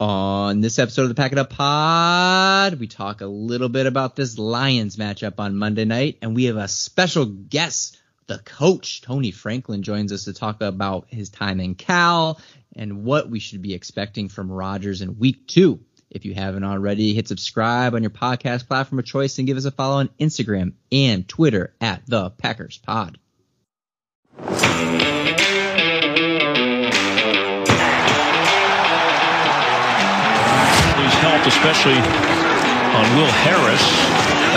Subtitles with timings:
[0.00, 4.14] On this episode of the Pack It Up Pod, we talk a little bit about
[4.14, 8.00] this Lions matchup on Monday night, and we have a special guest.
[8.28, 12.40] The coach, Tony Franklin, joins us to talk about his time in Cal
[12.76, 15.80] and what we should be expecting from Rodgers in week two.
[16.10, 19.64] If you haven't already, hit subscribe on your podcast platform of choice and give us
[19.64, 23.18] a follow on Instagram and Twitter at the Packers Pod.
[31.38, 33.84] He's especially on Will Harris,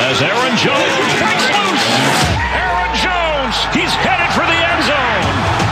[0.09, 1.85] as Aaron Jones breaks loose.
[2.57, 5.25] Aaron Jones, he's headed for the end zone,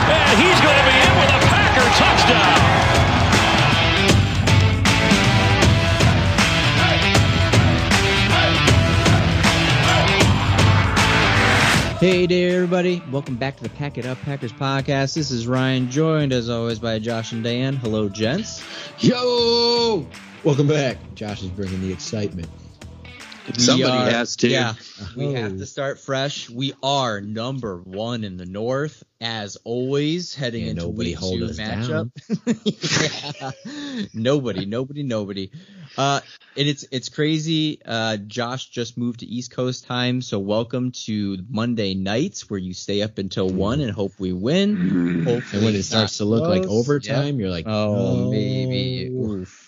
[0.06, 2.58] and he's going to be in with a Packer touchdown.
[11.98, 13.02] Hey there, everybody.
[13.10, 15.14] Welcome back to the Pack It Up Packers podcast.
[15.14, 17.74] This is Ryan, joined as always by Josh and Dan.
[17.76, 18.62] Hello, gents.
[19.00, 20.06] Yo!
[20.42, 20.96] Welcome back.
[21.14, 22.48] Josh is bringing the excitement.
[23.58, 24.48] Somebody are- has to.
[24.48, 24.74] Yeah,
[25.16, 25.34] we Oh.
[25.34, 26.48] have to start fresh.
[26.48, 31.44] We are number one in the North, as always, heading into nobody week hold two
[31.46, 32.10] us matchup.
[33.92, 34.04] Yeah.
[34.14, 35.50] Nobody, nobody, nobody.
[35.98, 36.20] Uh,
[36.56, 37.80] and it's it's crazy.
[37.84, 42.72] Uh, Josh just moved to East Coast time, so welcome to Monday nights where you
[42.72, 45.24] stay up until one and hope we win.
[45.24, 46.88] Hopefully And when it starts to look like close.
[46.88, 49.08] overtime, you're like, Oh, oh, maybe.
[49.08, 49.59] Oof.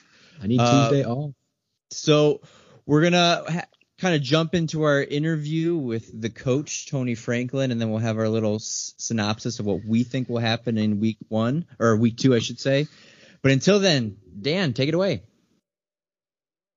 [0.43, 1.33] I need Uh, Tuesday off.
[1.91, 2.41] So
[2.87, 3.67] we're gonna ha-
[3.99, 8.19] kind of jump into our interview with the coach Tony Franklin, and then we'll have
[8.19, 12.17] our little s- synopsis of what we think will happen in week one or week
[12.17, 12.89] two, I should say.
[13.43, 15.23] But until then, Dan, take it away.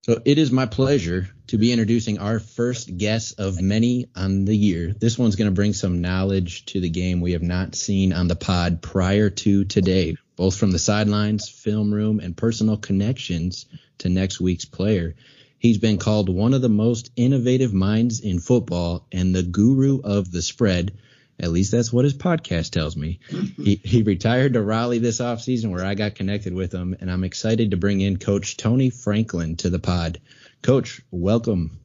[0.03, 4.55] So it is my pleasure to be introducing our first guest of many on the
[4.55, 4.93] year.
[4.93, 8.27] This one's going to bring some knowledge to the game we have not seen on
[8.27, 13.65] the pod prior to today, both from the sidelines, film room, and personal connections
[13.99, 15.15] to next week's player.
[15.57, 20.31] He's been called one of the most innovative minds in football and the guru of
[20.31, 20.97] the spread.
[21.39, 23.19] At least that's what his podcast tells me.
[23.29, 27.23] he, he retired to Raleigh this offseason where I got connected with him, and I'm
[27.23, 30.21] excited to bring in Coach Tony Franklin to the pod.
[30.61, 31.79] Coach, welcome.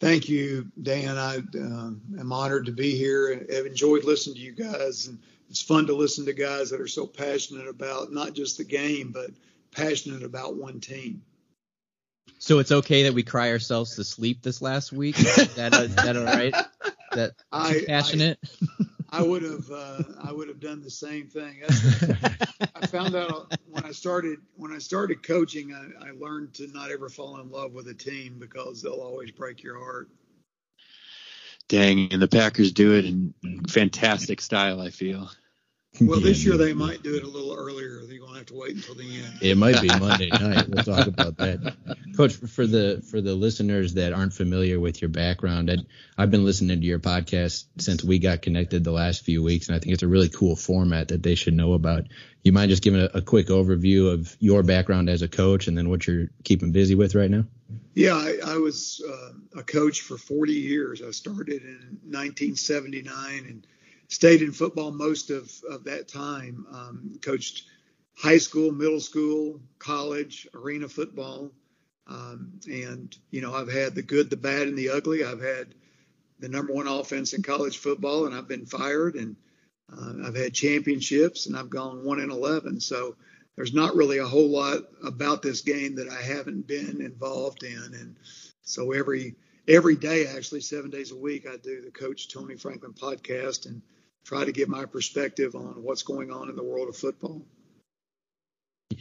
[0.00, 1.16] Thank you, Dan.
[1.16, 3.46] I uh, am honored to be here.
[3.56, 5.20] I've enjoyed listening to you guys, and
[5.52, 9.12] it's fun to listen to guys that are so passionate about not just the game,
[9.12, 9.28] but
[9.70, 11.20] passionate about one team.
[12.38, 15.20] So it's okay that we cry ourselves to sleep this last week.
[15.20, 16.54] Is that, is that all right?
[17.12, 18.38] That I- passionate?
[19.10, 21.60] I would have uh, I would have done the same thing.
[21.60, 22.02] That's,
[22.74, 26.90] I found out when I started when I started coaching, I, I learned to not
[26.90, 30.08] ever fall in love with a team because they'll always break your heart.
[31.68, 33.34] Dang, and the Packers do it in
[33.68, 34.80] fantastic style.
[34.80, 35.28] I feel.
[36.00, 38.00] Well, this year they might do it a little earlier.
[38.06, 39.38] They're going to have to wait until the end.
[39.42, 40.66] It might be Monday night.
[40.68, 41.76] We'll talk about that.
[42.16, 45.76] Coach, for the for the listeners that aren't familiar with your background, I,
[46.16, 49.76] I've been listening to your podcast since we got connected the last few weeks, and
[49.76, 52.04] I think it's a really cool format that they should know about.
[52.42, 55.76] You mind just giving a, a quick overview of your background as a coach and
[55.76, 57.44] then what you're keeping busy with right now?
[57.94, 61.02] Yeah, I, I was uh, a coach for 40 years.
[61.02, 63.66] I started in 1979 and
[64.12, 66.66] stayed in football most of, of that time.
[66.70, 67.64] Um, coached
[68.14, 71.50] high school, middle school, college, arena football.
[72.06, 75.24] Um, and, you know, I've had the good, the bad, and the ugly.
[75.24, 75.74] I've had
[76.40, 79.14] the number one offense in college football, and I've been fired.
[79.14, 79.36] And
[79.90, 82.80] uh, I've had championships, and I've gone 1 in 11.
[82.80, 83.16] So,
[83.56, 87.94] there's not really a whole lot about this game that I haven't been involved in.
[87.94, 88.16] And
[88.62, 89.34] so every
[89.68, 93.82] every day, actually seven days a week, I do the Coach Tony Franklin podcast and
[94.24, 97.42] try to get my perspective on what's going on in the world of football.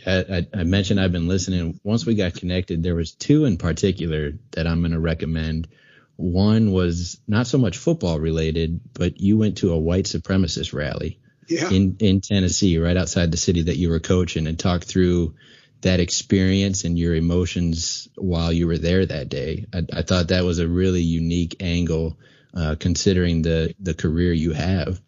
[0.06, 1.80] Yeah, I, I mentioned I've been listening.
[1.84, 5.68] Once we got connected, there was two in particular that I'm going to recommend.
[6.16, 11.20] One was not so much football related, but you went to a white supremacist rally
[11.48, 11.70] Yeah.
[11.70, 15.36] in in Tennessee, right outside the city that you were coaching, and talked through
[15.82, 19.66] that experience and your emotions while you were there that day.
[19.74, 22.18] I, I thought that was a really unique angle,
[22.54, 25.02] uh, considering the the career you have.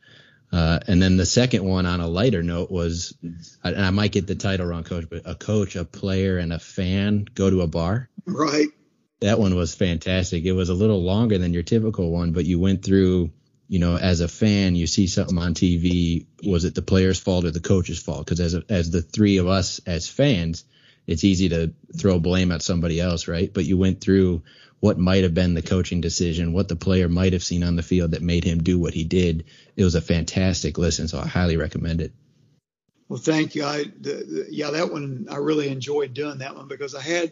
[0.53, 3.17] Uh, and then the second one on a lighter note was,
[3.63, 6.59] and I might get the title wrong, coach, but a coach, a player, and a
[6.59, 8.07] fan go to a bar.
[8.27, 8.67] right.
[9.21, 10.43] That one was fantastic.
[10.43, 13.31] It was a little longer than your typical one, but you went through,
[13.67, 16.27] you know, as a fan, you see something on TV.
[16.45, 18.25] Was it the player's fault or the coach's fault?
[18.25, 20.65] Because as a, as the three of us as fans,
[21.07, 23.51] it's easy to throw blame at somebody else, right?
[23.51, 24.43] But you went through
[24.83, 27.81] what might have been the coaching decision, what the player might have seen on the
[27.81, 29.45] field that made him do what he did.
[29.77, 32.11] It was a fantastic listen, so I highly recommend it.
[33.07, 33.63] Well, thank you.
[33.63, 37.31] I the, the, yeah, that one I really enjoyed doing that one because I had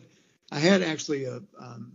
[0.49, 1.91] I had actually a um,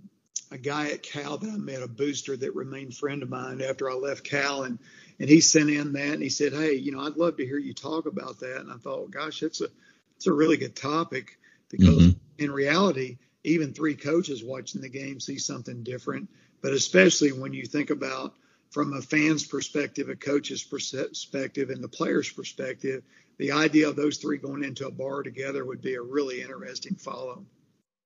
[0.50, 3.90] a guy at Cal that I met, a booster that remained friend of mine after
[3.90, 4.78] I left Cal, and
[5.18, 7.56] and he sent in that and he said, hey, you know, I'd love to hear
[7.56, 8.60] you talk about that.
[8.60, 9.68] And I thought, gosh, it's a
[10.16, 11.38] it's a really good topic
[11.70, 12.44] because mm-hmm.
[12.44, 13.16] in reality,
[13.46, 16.28] even three coaches watching the game see something different.
[16.62, 18.34] But especially when you think about
[18.70, 23.02] from a fan's perspective, a coach's perspective, and the player's perspective,
[23.38, 26.96] the idea of those three going into a bar together would be a really interesting
[26.96, 27.44] follow.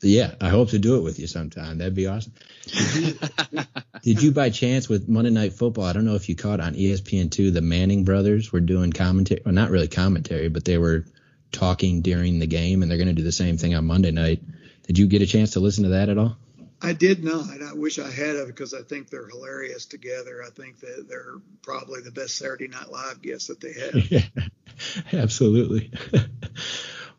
[0.02, 1.78] Yeah, I hope to do it with you sometime.
[1.78, 2.32] That'd be awesome.
[2.66, 3.62] Did you,
[4.02, 5.84] did you, by chance with Monday Night Football?
[5.84, 7.50] I don't know if you caught on ESPN two.
[7.50, 11.04] The Manning brothers were doing commentary, well, not really commentary, but they were
[11.52, 14.42] talking during the game, and they're going to do the same thing on Monday night.
[14.90, 16.36] Did you get a chance to listen to that at all?
[16.82, 17.62] I did not.
[17.62, 20.42] I wish I had because I think they're hilarious together.
[20.44, 24.10] I think that they're probably the best Saturday Night Live guests that they have.
[25.12, 25.92] yeah, absolutely.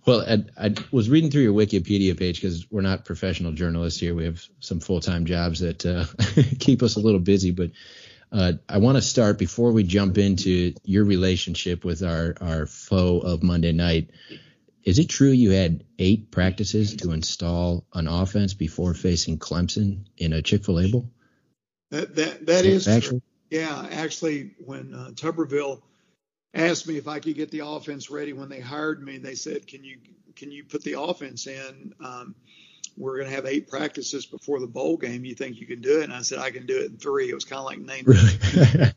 [0.03, 4.15] Well, I, I, was reading through your Wikipedia page because we're not professional journalists here.
[4.15, 6.05] We have some full time jobs that uh,
[6.59, 7.51] keep us a little busy.
[7.51, 7.69] But
[8.31, 13.19] uh, I want to start before we jump into your relationship with our, our foe
[13.19, 14.09] of Monday night.
[14.83, 20.33] Is it true you had eight practices to install an offense before facing Clemson in
[20.33, 21.09] a Chick fil A bowl?
[21.91, 23.21] That, that, that is true.
[23.49, 25.81] Yeah, actually, when uh, Tuberville
[26.53, 29.17] asked me if I could get the offense ready when they hired me.
[29.17, 29.97] They said, "Can you
[30.35, 31.93] can you put the offense in?
[32.03, 32.35] Um,
[32.97, 35.23] we're going to have eight practices before the bowl game.
[35.23, 37.29] You think you can do it?" And I said, "I can do it in three.
[37.29, 38.05] It was kind of like naming.
[38.05, 38.91] Really?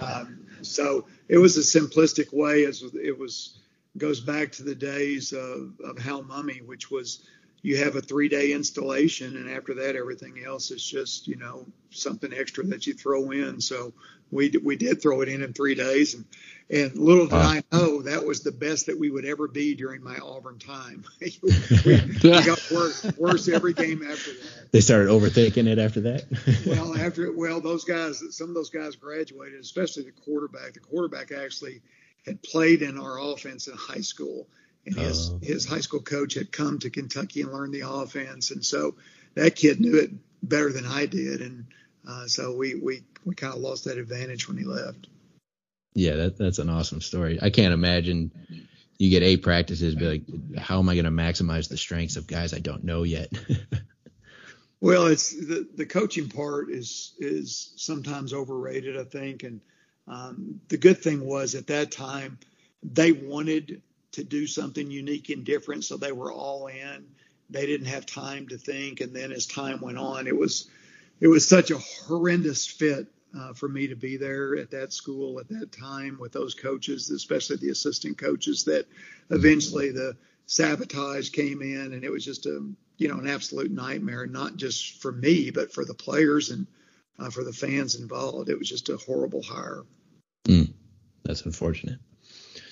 [0.00, 2.64] um, so it was a simplistic way.
[2.64, 3.58] As it was
[3.98, 7.26] goes back to the days of, of Hal Mumme, which was
[7.62, 11.66] you have a three day installation and after that everything else is just you know
[11.90, 13.92] something extra that you throw in so
[14.30, 16.24] we we did throw it in in three days and
[16.68, 17.48] and little did wow.
[17.48, 21.04] I know that was the best that we would ever be during my Auburn time.
[21.20, 21.38] we,
[21.84, 24.72] we got worse, worse every game after that.
[24.72, 26.24] They started overthinking it after that.
[26.66, 30.74] well, after it, well, those guys, some of those guys graduated, especially the quarterback.
[30.74, 31.82] The quarterback actually
[32.26, 34.48] had played in our offense in high school,
[34.84, 38.50] and his uh, his high school coach had come to Kentucky and learned the offense,
[38.50, 38.96] and so
[39.34, 40.10] that kid knew it
[40.42, 41.66] better than I did, and
[42.06, 45.08] uh, so we we we kind of lost that advantage when he left.
[45.94, 47.38] Yeah, that, that's an awesome story.
[47.40, 48.30] I can't imagine
[48.98, 52.26] you get eight practices, be like, how am I going to maximize the strengths of
[52.26, 53.30] guys I don't know yet?
[54.80, 59.42] well, it's the, the coaching part is is sometimes overrated, I think.
[59.42, 59.60] And
[60.08, 62.38] um, the good thing was at that time
[62.82, 63.82] they wanted
[64.12, 67.06] to do something unique and different, so they were all in.
[67.50, 70.68] They didn't have time to think, and then as time went on, it was
[71.20, 73.06] it was such a horrendous fit
[73.38, 77.10] uh, for me to be there at that school at that time with those coaches,
[77.10, 78.64] especially the assistant coaches.
[78.64, 78.86] That
[79.30, 80.16] eventually the
[80.46, 82.66] sabotage came in, and it was just a
[82.98, 86.66] you know an absolute nightmare, not just for me but for the players and
[87.18, 88.48] uh, for the fans involved.
[88.48, 89.82] It was just a horrible hire.
[90.44, 90.72] Mm,
[91.24, 91.98] that's unfortunate.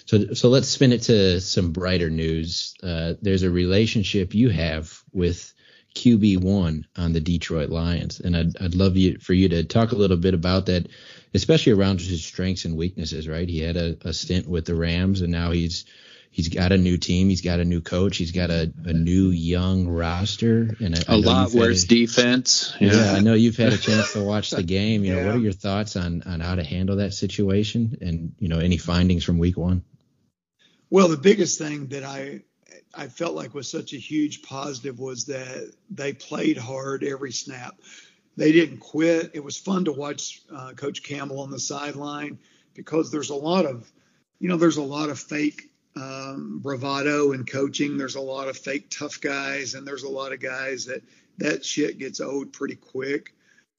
[0.06, 2.75] So, so let's spin it to some brighter news.
[2.82, 5.52] Uh, there's a relationship you have with
[5.94, 9.93] QB one on the Detroit Lions, and I'd I'd love you for you to talk
[9.93, 10.88] a little bit about that,
[11.32, 13.29] especially around his strengths and weaknesses.
[13.29, 15.85] Right, he had a, a stint with the Rams, and now he's
[16.35, 19.29] he's got a new team, he's got a new coach, he's got a, a new
[19.29, 22.75] young roster, and a lot worse a, defense.
[22.81, 22.93] Yeah.
[22.93, 23.12] yeah.
[23.12, 25.05] I know you've had a chance to watch the game.
[25.05, 25.26] You know, yeah.
[25.26, 28.79] what are your thoughts on on how to handle that situation, and you know, any
[28.79, 29.85] findings from Week One?
[30.91, 32.43] Well, the biggest thing that I
[32.93, 37.76] I felt like was such a huge positive was that they played hard every snap.
[38.37, 39.31] They didn't quit.
[39.35, 42.41] It was fun to watch uh, Coach Campbell on the sideline
[42.75, 43.88] because there's a lot of,
[44.41, 47.97] you know, there's a lot of fake um, bravado in coaching.
[47.97, 51.03] There's a lot of fake tough guys, and there's a lot of guys that
[51.39, 53.35] that shit gets old pretty quick.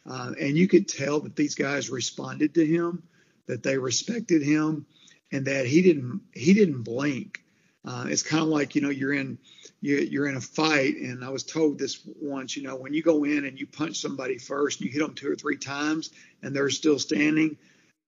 [0.07, 3.03] Uh, and you could tell that these guys responded to him,
[3.47, 4.85] that they respected him,
[5.31, 7.41] and that he didn't he didn't blink.
[7.83, 9.37] Uh, it's kind of like you know you're in
[9.81, 12.55] you, you're in a fight, and I was told this once.
[12.55, 15.15] You know, when you go in and you punch somebody first, and you hit them
[15.15, 17.57] two or three times, and they're still standing,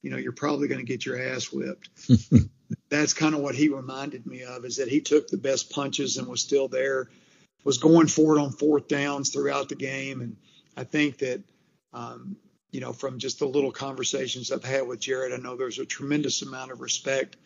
[0.02, 1.90] you know, you're probably going to get your ass whipped.
[2.89, 6.17] That's kind of what he reminded me of, is that he took the best punches
[6.17, 7.10] and was still there,
[7.63, 10.38] was going for it on fourth downs throughout the game, and
[10.75, 11.44] I think that.
[11.94, 12.38] Um,
[12.70, 15.86] you know, from just the little conversations I've had with Jared, I know there's a
[15.86, 17.38] tremendous amount of respect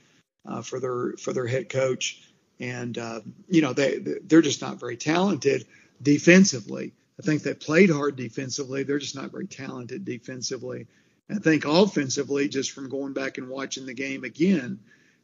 [0.46, 2.22] uh, for their for their head coach,
[2.60, 5.66] and uh, you know they they're just not very talented
[6.02, 6.94] defensively.
[7.20, 8.84] I think they played hard defensively.
[8.84, 10.88] They're just not very talented defensively.
[11.30, 14.80] I think offensively, just from going back and watching the game again,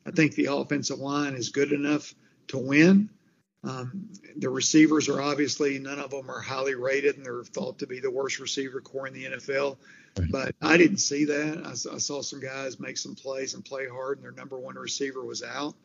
[0.08, 2.16] I think the offensive line is good enough
[2.48, 3.10] to win.
[3.64, 7.88] Um, the receivers are obviously none of them are highly rated, and they're thought to
[7.88, 9.78] be the worst receiver corps in the NFL.
[10.32, 11.62] But I didn't see that.
[11.66, 14.76] I, I, saw some guys make some plays and play hard, and their number one
[14.76, 15.76] receiver was out.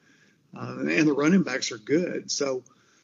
[0.57, 2.31] Uh, and the running backs are good.
[2.31, 2.63] So,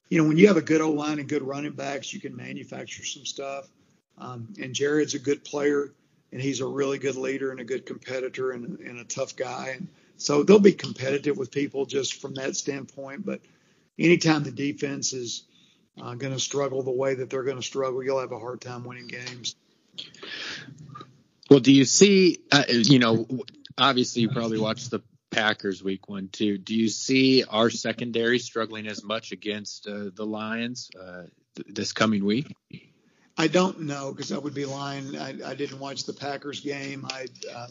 [0.08, 2.36] you know, when you have a good O line and good running backs, you can
[2.36, 3.68] manufacture some stuff.
[4.16, 5.92] Um, and Jared's a good player,
[6.30, 9.74] and he's a really good leader and a good competitor and, and a tough guy.
[9.76, 13.24] And so they'll be competitive with people just from that standpoint.
[13.24, 13.40] But
[13.98, 15.44] anytime the defense is
[16.00, 18.60] uh, going to struggle the way that they're going to struggle, you'll have a hard
[18.60, 19.56] time winning games.
[21.48, 23.26] Well, do you see, uh, you know,
[23.78, 26.58] obviously you probably watched the Packers week one too.
[26.58, 31.92] Do you see our secondary struggling as much against uh, the Lions uh, th- this
[31.92, 32.54] coming week?
[33.36, 35.16] I don't know because I would be lying.
[35.16, 37.06] I, I, didn't watch the Packers game.
[37.08, 37.70] I, um,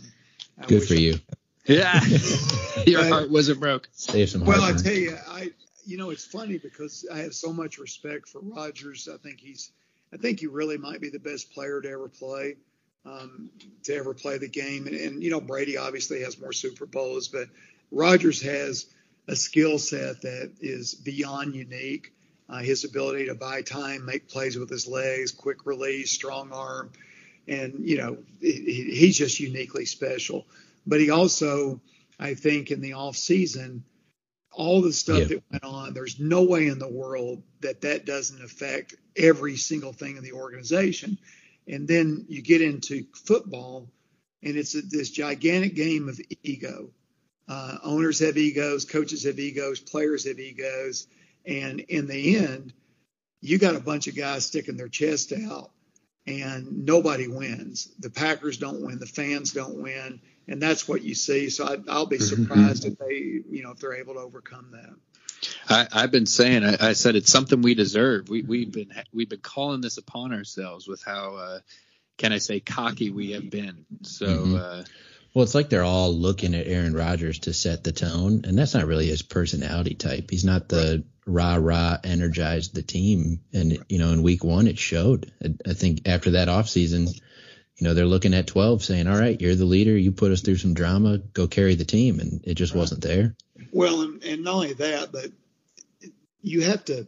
[0.62, 1.20] I good for you.
[1.68, 2.04] Yeah,
[2.86, 3.90] your but, heart wasn't broke.
[3.92, 4.46] Save some.
[4.46, 5.52] Well, I tell you, I
[5.86, 9.08] you know it's funny because I have so much respect for Rodgers.
[9.12, 9.72] I think he's,
[10.14, 12.56] I think he really might be the best player to ever play
[13.08, 13.50] um,
[13.84, 14.88] to ever play the game.
[14.88, 17.48] And, and, you know, Brady obviously has more Super Bowls, but
[17.92, 18.86] Rodgers has
[19.28, 22.14] a skill set that is beyond unique.
[22.50, 26.90] Uh, his ability to buy time, make plays with his legs, quick release, strong arm,
[27.46, 30.46] and you know he, he's just uniquely special.
[30.88, 31.82] But he also,
[32.18, 33.84] I think, in the off season,
[34.52, 35.26] all the stuff yeah.
[35.26, 39.94] that went on, there's no way in the world that that doesn't affect every single
[39.94, 41.20] thing in the organization.
[41.68, 43.90] And then you get into football,
[44.42, 46.90] and it's a, this gigantic game of ego.
[47.48, 51.08] Uh, owners have egos, coaches have egos, players have egos,
[51.46, 52.74] and in the end,
[53.42, 55.72] you got a bunch of guys sticking their chest out,
[56.26, 57.90] and nobody wins.
[58.00, 61.50] The Packers don't win, the fans don't win, and that's what you see.
[61.50, 62.44] So I, will be mm-hmm.
[62.44, 64.96] surprised if they, you know, if they're able to overcome that.
[65.70, 68.30] I, have been saying, I, I, said it's something we deserve.
[68.30, 71.60] We, we've been we've been calling this upon ourselves with how, uh,
[72.18, 73.86] can I say, cocky we have been.
[74.02, 74.56] So, mm-hmm.
[74.56, 74.84] uh,
[75.34, 78.74] well, it's like they're all looking at Aaron Rodgers to set the tone, and that's
[78.74, 80.32] not really his personality type.
[80.32, 84.80] He's not the rah rah energized the team, and you know, in week one it
[84.80, 85.32] showed.
[85.44, 87.22] I, I think after that offseason,
[87.78, 89.96] you know, they're looking at 12 saying, all right, you're the leader.
[89.96, 91.20] You put us through some drama.
[91.20, 92.20] Go carry the team.
[92.20, 92.80] And it just right.
[92.80, 93.36] wasn't there.
[93.72, 95.32] Well, and, and not only that, but
[96.42, 97.08] you have to,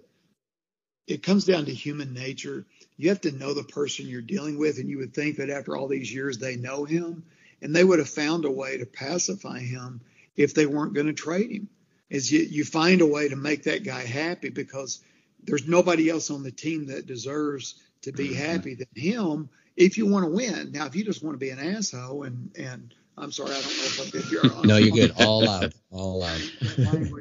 [1.07, 2.67] it comes down to human nature.
[2.97, 4.77] You have to know the person you're dealing with.
[4.77, 7.23] And you would think that after all these years, they know him
[7.63, 10.01] and they would have found a way to pacify him
[10.35, 11.69] if they weren't going to trade him.
[12.11, 15.01] Is you, you find a way to make that guy happy because
[15.43, 18.45] there's nobody else on the team that deserves to be mm-hmm.
[18.45, 20.71] happy than him if you want to win.
[20.73, 23.63] Now, if you just want to be an asshole and, and I'm sorry, I don't
[23.63, 24.65] know if I did your.
[24.65, 25.13] no, you're good.
[25.17, 25.73] All out.
[25.89, 26.41] All out.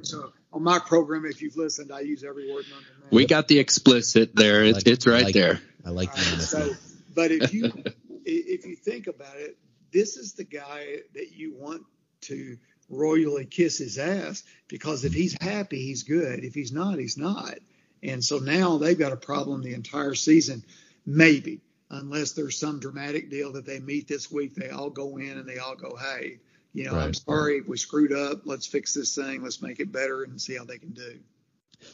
[0.02, 3.08] so on my program, if you've listened, I use every word known to man.
[3.10, 4.64] We got the explicit there.
[4.64, 5.60] It's, like, it's right like there.
[5.86, 6.74] I like the right, so,
[7.14, 7.72] but if you
[8.24, 9.56] if you think about it,
[9.92, 11.82] this is the guy that you want
[12.22, 12.58] to
[12.90, 16.44] royally kiss his ass because if he's happy, he's good.
[16.44, 17.54] If he's not, he's not.
[18.02, 20.64] And so now they've got a problem the entire season,
[21.04, 21.60] maybe
[21.90, 24.54] unless there's some dramatic deal that they meet this week.
[24.54, 26.38] They all go in and they all go, hey,
[26.73, 27.04] you know, right.
[27.04, 28.42] I'm sorry, we screwed up.
[28.45, 29.42] Let's fix this thing.
[29.42, 31.18] Let's make it better and see how they can do.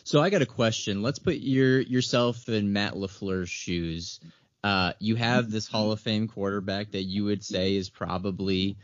[0.02, 1.02] So I got a question.
[1.02, 4.20] Let's put your yourself in Matt LaFleur's shoes.
[4.62, 8.78] Uh, you have this Hall of Fame quarterback that you would say is probably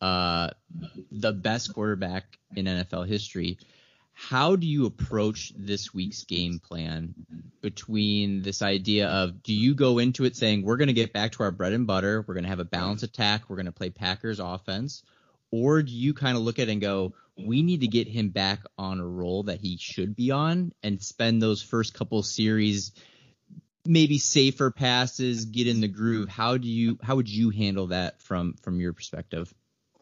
[0.00, 0.50] uh,
[1.10, 3.58] the best quarterback in NFL history
[4.14, 7.14] how do you approach this week's game plan
[7.60, 11.32] between this idea of do you go into it saying we're going to get back
[11.32, 13.72] to our bread and butter we're going to have a balanced attack we're going to
[13.72, 15.02] play packers offense
[15.50, 18.28] or do you kind of look at it and go we need to get him
[18.28, 22.92] back on a roll that he should be on and spend those first couple series
[23.86, 26.28] maybe safer passes get in the groove?
[26.28, 29.52] How do you how would you handle that from from your perspective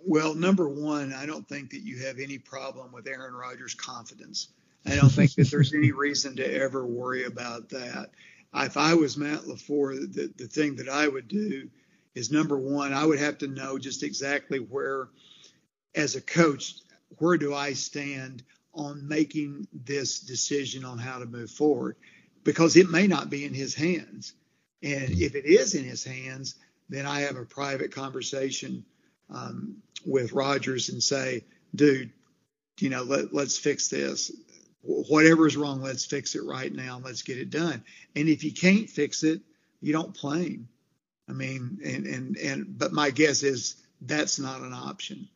[0.07, 4.49] well, number one, I don't think that you have any problem with Aaron Rodgers' confidence.
[4.87, 8.11] I don't think that there's any reason to ever worry about that.
[8.55, 11.69] If I was Matt LaFleur, the, the thing that I would do
[12.15, 15.09] is number one, I would have to know just exactly where,
[15.95, 16.75] as a coach,
[17.19, 18.43] where do I stand
[18.75, 21.97] on making this decision on how to move forward?
[22.45, 24.35] Because it may not be in his hands.
[24.83, 26.57] And if it is in his hands,
[26.89, 28.85] then I have a private conversation
[29.33, 32.13] um, with Rodgers and say, dude,
[32.81, 34.33] you know, let, let's fix this.
[34.83, 37.01] Whatever is wrong, let's fix it right now.
[37.03, 37.85] Let's get it done.
[38.17, 39.41] And if you can't fix it,
[39.81, 40.69] you don't him.
[41.29, 45.29] I mean, and and and but my guess is that's not an option.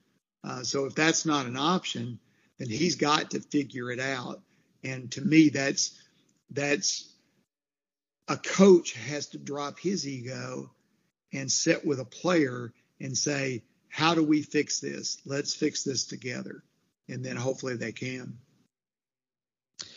[0.43, 2.19] Uh, so if that's not an option,
[2.59, 4.41] then he's got to figure it out.
[4.83, 5.99] And to me, that's
[6.51, 7.13] that's
[8.29, 10.71] a coach has to drop his ego
[11.33, 13.63] and sit with a player and say,
[13.97, 15.17] how do we fix this?
[15.25, 16.63] Let's fix this together.
[17.09, 18.37] And then hopefully they can.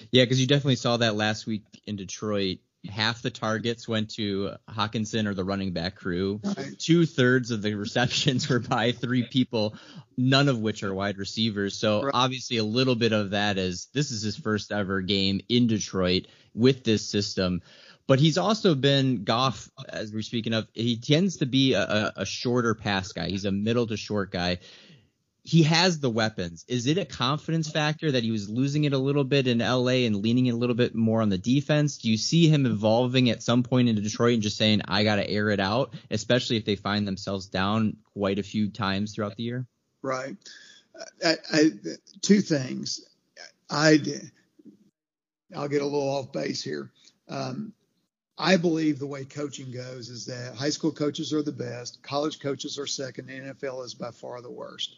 [0.09, 2.59] Yeah, because you definitely saw that last week in Detroit.
[2.89, 6.39] Half the targets went to Hockenson or the running back crew.
[6.41, 6.79] Right.
[6.79, 9.75] Two thirds of the receptions were by three people,
[10.15, 11.75] none of which are wide receivers.
[11.75, 12.11] So Right.
[12.13, 16.27] obviously a little bit of that is this is his first ever game in Detroit
[16.53, 17.61] with this system.
[18.09, 20.67] But he's also been Goff, as we're speaking of.
[20.73, 23.29] He tends to be a, a, shorter pass guy.
[23.29, 24.57] He's a middle to short guy
[25.49, 26.63] he has the weapons.
[26.67, 30.05] Is it a confidence factor that he was losing it a little bit in LA
[30.05, 31.97] and leaning a little bit more on the defense?
[31.97, 35.15] Do you see him evolving at some point in Detroit and just saying, I got
[35.15, 39.37] to air it out, especially if they find themselves down quite a few times throughout
[39.37, 39.65] the year?
[40.03, 40.35] Right.
[41.25, 41.71] I, I,
[42.21, 43.01] two things.
[43.71, 43.97] I,
[45.55, 46.91] I'll get a little off base here.
[47.27, 47.73] Um,
[48.39, 52.39] I believe the way coaching goes is that high school coaches are the best, college
[52.39, 54.95] coaches are second, and NFL is by far the worst.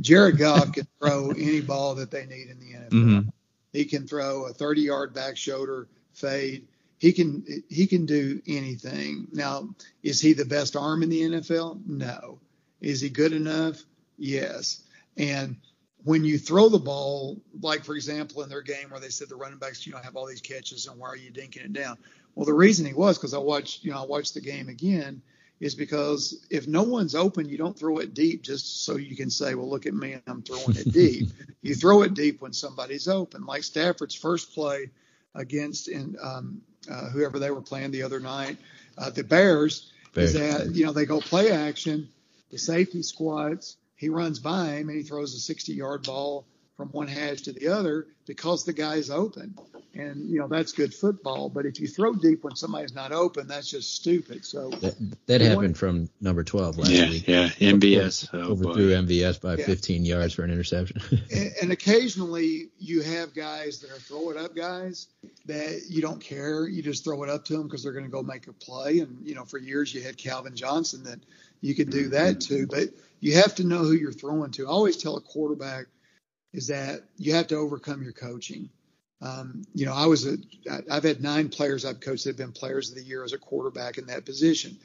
[0.00, 2.90] Jared Goff can throw any ball that they need in the NFL.
[2.90, 3.32] Mhm.
[3.72, 6.68] He can throw a 30 yard back shoulder fade.
[6.98, 9.28] He can he can do anything.
[9.32, 11.80] Now, is he the best arm in the NFL?
[11.86, 12.38] No.
[12.82, 13.82] Is he good enough?
[14.18, 14.82] Yes.
[15.16, 15.56] And
[16.04, 19.36] when you throw the ball, like for example in their game where they said the
[19.36, 21.96] running backs, you know, have all these catches and why are you dinking it down?
[22.38, 25.22] Well, the reason he was because I watched, you know, I watched the game again
[25.58, 29.28] is because if no one's open, you don't throw it deep just so you can
[29.28, 31.30] say, well, look at me, I'm throwing it deep.
[31.62, 33.44] you throw it deep when somebody's open.
[33.44, 34.90] Like Stafford's first play
[35.34, 38.56] against in um, uh, whoever they were playing the other night,
[38.96, 42.08] uh, the Bears, is that you know they go play action,
[42.52, 46.46] the safety squats, he runs by him and he throws a 60 yard ball
[46.78, 49.52] from one hash to the other because the guy's open.
[49.94, 53.48] And you know that's good football, but if you throw deep when somebody's not open,
[53.48, 54.44] that's just stupid.
[54.44, 54.94] So That,
[55.26, 57.26] that happened want- from number 12 last Yeah, week.
[57.26, 57.48] yeah.
[57.58, 58.28] MVS.
[58.32, 58.94] Oh, Overthrew boy.
[59.06, 59.66] MVS by Yeah.
[59.66, 61.00] 15 yards for an interception.
[61.34, 65.08] and, and occasionally you have guys that are throw it up guys
[65.46, 66.68] that you don't care.
[66.68, 69.00] You just throw it up to them because they're going to go make a play.
[69.00, 71.18] And you know, for years you had Calvin Johnson that
[71.60, 74.66] you could do that to, but you have to know who you're throwing to.
[74.68, 75.86] I always tell a quarterback
[76.52, 78.68] is that you have to overcome your coaching.
[79.20, 80.36] Um, you know, I was a,
[80.90, 83.38] I've had nine players I've coached that have been players of the year as a
[83.38, 84.76] quarterback in that position.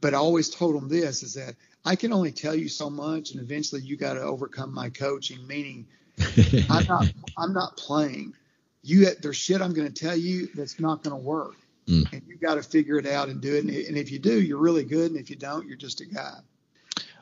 [0.00, 3.32] But I always told them this is that I can only tell you so much,
[3.32, 5.44] and eventually you got to overcome my coaching.
[5.46, 5.86] Meaning,
[6.68, 8.34] I'm not, I'm not playing.
[8.82, 11.54] You, there's shit I'm going to tell you that's not going to work,
[11.86, 12.12] Mm.
[12.12, 13.64] and you got to figure it out and do it.
[13.64, 16.04] And, and if you do, you're really good, and if you don't, you're just a
[16.06, 16.38] guy.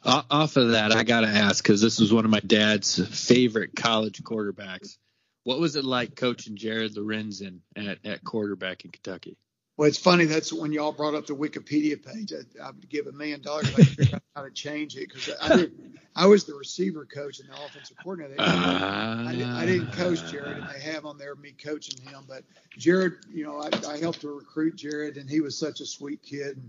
[0.04, 2.98] O- Off of that, I got to ask because this was one of my dad's
[3.26, 4.96] favorite college quarterbacks.
[5.44, 9.36] What was it like coaching Jared Lorenzen at, at quarterback in Kentucky?
[9.76, 10.24] Well, it's funny.
[10.24, 12.32] That's when y'all brought up the Wikipedia page.
[12.32, 15.08] I, I would give a million dollars if I figure out how to change it
[15.08, 15.72] because I did.
[16.16, 18.42] I was the receiver coach and the offensive coordinator.
[18.42, 22.24] I, didn't, I didn't coach Jared, and they have on there me coaching him.
[22.26, 22.42] But
[22.76, 26.22] Jared, you know, I, I helped to recruit Jared, and he was such a sweet
[26.24, 26.60] kid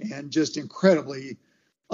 [0.00, 1.36] and, and just incredibly,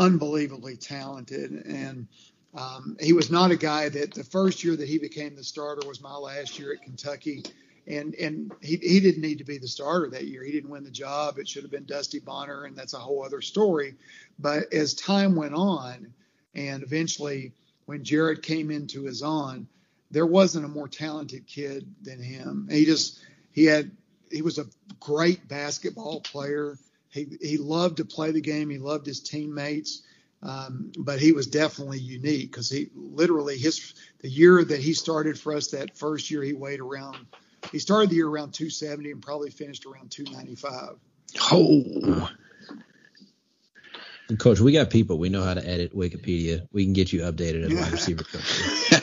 [0.01, 1.53] unbelievably talented.
[1.67, 2.09] And
[2.55, 5.87] um, he was not a guy that the first year that he became the starter
[5.87, 7.45] was my last year at Kentucky.
[7.87, 10.43] And and he, he didn't need to be the starter that year.
[10.43, 11.39] He didn't win the job.
[11.39, 13.95] It should have been Dusty Bonner, and that's a whole other story.
[14.39, 16.13] But as time went on,
[16.55, 17.53] and eventually
[17.87, 19.67] when Jared came into his own,
[20.11, 22.69] there wasn't a more talented kid than him.
[22.71, 23.21] He just
[23.53, 23.91] he had
[24.31, 24.67] he was a
[25.01, 26.77] great basketball player.
[27.11, 28.71] He he loved to play the game.
[28.71, 30.03] He loved his teammates.
[30.43, 35.39] Um, but he was definitely unique because he literally his the year that he started
[35.39, 37.27] for us that first year he weighed around
[37.73, 40.97] he started the year around 270 and probably finished around 295.
[41.53, 42.31] Oh,
[44.39, 45.19] Coach, we got people.
[45.19, 46.67] We know how to edit Wikipedia.
[46.73, 48.95] We can get you updated as wide receiver coach.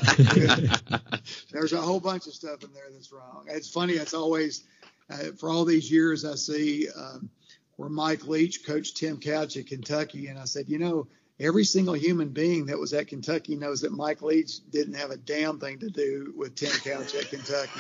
[1.52, 3.46] There's a whole bunch of stuff in there that's wrong.
[3.48, 3.94] It's funny.
[3.94, 4.64] It's always
[5.10, 7.30] uh, for all these years I see um,
[7.78, 11.08] where Mike Leach coached Tim Couch at Kentucky, and I said, you know,
[11.40, 15.18] every single human being that was at Kentucky knows that Mike Leach didn't have a
[15.18, 17.80] damn thing to do with Tim Couch at Kentucky.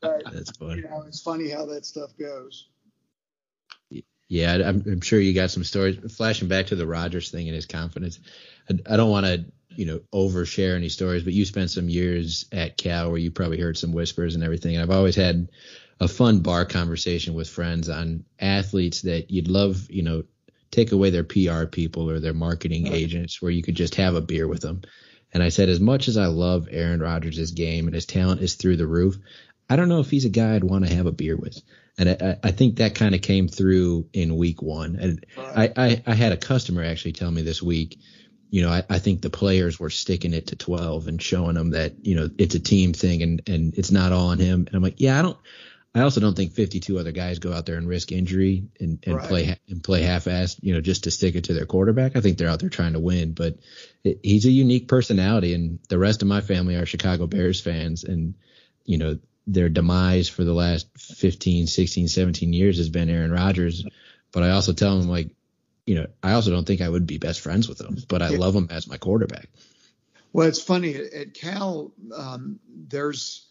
[0.00, 0.82] But, That's funny.
[0.82, 2.68] you know, it's funny how that stuff goes.
[4.28, 5.98] Yeah, I'm, I'm sure you got some stories.
[6.16, 8.18] Flashing back to the Rodgers thing and his confidence,
[8.68, 12.46] I, I don't want to, you know, overshare any stories, but you spent some years
[12.50, 14.74] at Cal where you probably heard some whispers and everything.
[14.74, 15.48] And I've always had
[16.00, 20.24] a fun bar conversation with friends on athletes that you'd love, you know,
[20.70, 24.20] take away their PR people or their marketing agents where you could just have a
[24.20, 24.82] beer with them.
[25.32, 28.54] And I said, as much as I love Aaron Rodgers' game and his talent is
[28.54, 29.16] through the roof,
[29.68, 31.60] I don't know if he's a guy I'd want to have a beer with.
[31.98, 34.96] And I, I think that kind of came through in week one.
[34.96, 37.98] And I, I, I had a customer actually tell me this week,
[38.50, 41.70] you know, I, I think the players were sticking it to 12 and showing them
[41.70, 44.66] that, you know, it's a team thing and, and it's not all on him.
[44.66, 45.38] And I'm like, yeah, I don't,
[45.96, 49.16] I also don't think 52 other guys go out there and risk injury and, and
[49.16, 49.28] right.
[49.28, 52.16] play and play half-assed, you know, just to stick it to their quarterback.
[52.16, 53.56] I think they're out there trying to win, but
[54.04, 58.04] it, he's a unique personality, and the rest of my family are Chicago Bears fans,
[58.04, 58.34] and
[58.84, 63.84] you know their demise for the last 15, 16, 17 years has been Aaron Rodgers.
[64.32, 65.30] But I also tell them like,
[65.86, 68.30] you know, I also don't think I would be best friends with him, but I
[68.30, 68.38] yeah.
[68.38, 69.48] love him as my quarterback.
[70.32, 71.92] Well, it's funny at Cal.
[72.14, 73.46] Um, there's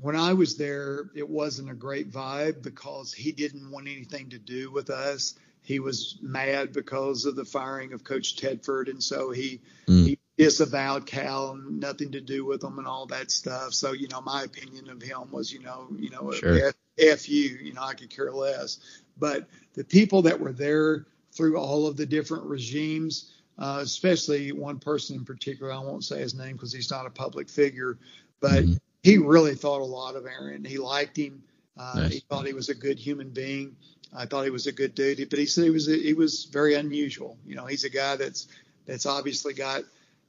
[0.00, 4.38] when I was there, it wasn't a great vibe because he didn't want anything to
[4.38, 5.34] do with us.
[5.62, 10.06] He was mad because of the firing of Coach Tedford, and so he mm.
[10.06, 13.72] he disavowed Cal and nothing to do with him, and all that stuff.
[13.74, 16.68] So you know, my opinion of him was, you know, you know, sure.
[16.68, 18.80] F, F you, you know, I could care less.
[19.18, 24.80] But the people that were there through all of the different regimes, uh, especially one
[24.80, 27.98] person in particular, I won't say his name because he's not a public figure,
[28.40, 28.72] but mm-hmm
[29.02, 30.64] he really thought a lot of Aaron.
[30.64, 31.42] He liked him.
[31.76, 32.12] Uh, nice.
[32.12, 33.76] He thought he was a good human being.
[34.14, 36.74] I thought he was a good dude, but he said he was he was very
[36.74, 37.38] unusual.
[37.46, 38.46] You know, he's a guy that's
[38.86, 39.82] that's obviously got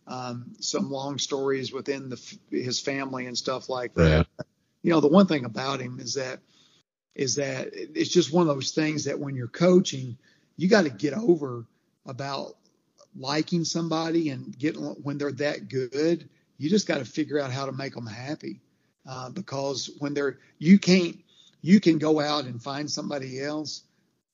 [0.07, 4.27] um, some long stories within the, his family and stuff like that.
[4.39, 4.45] Yeah.
[4.83, 6.39] You know, the one thing about him is that
[7.15, 10.17] is that it's just one of those things that when you're coaching,
[10.57, 11.65] you got to get over
[12.05, 12.55] about
[13.15, 17.65] liking somebody and getting when they're that good you just got to figure out how
[17.65, 18.61] to make them happy
[19.07, 21.17] uh, because when they're you can't
[21.61, 23.83] you can go out and find somebody else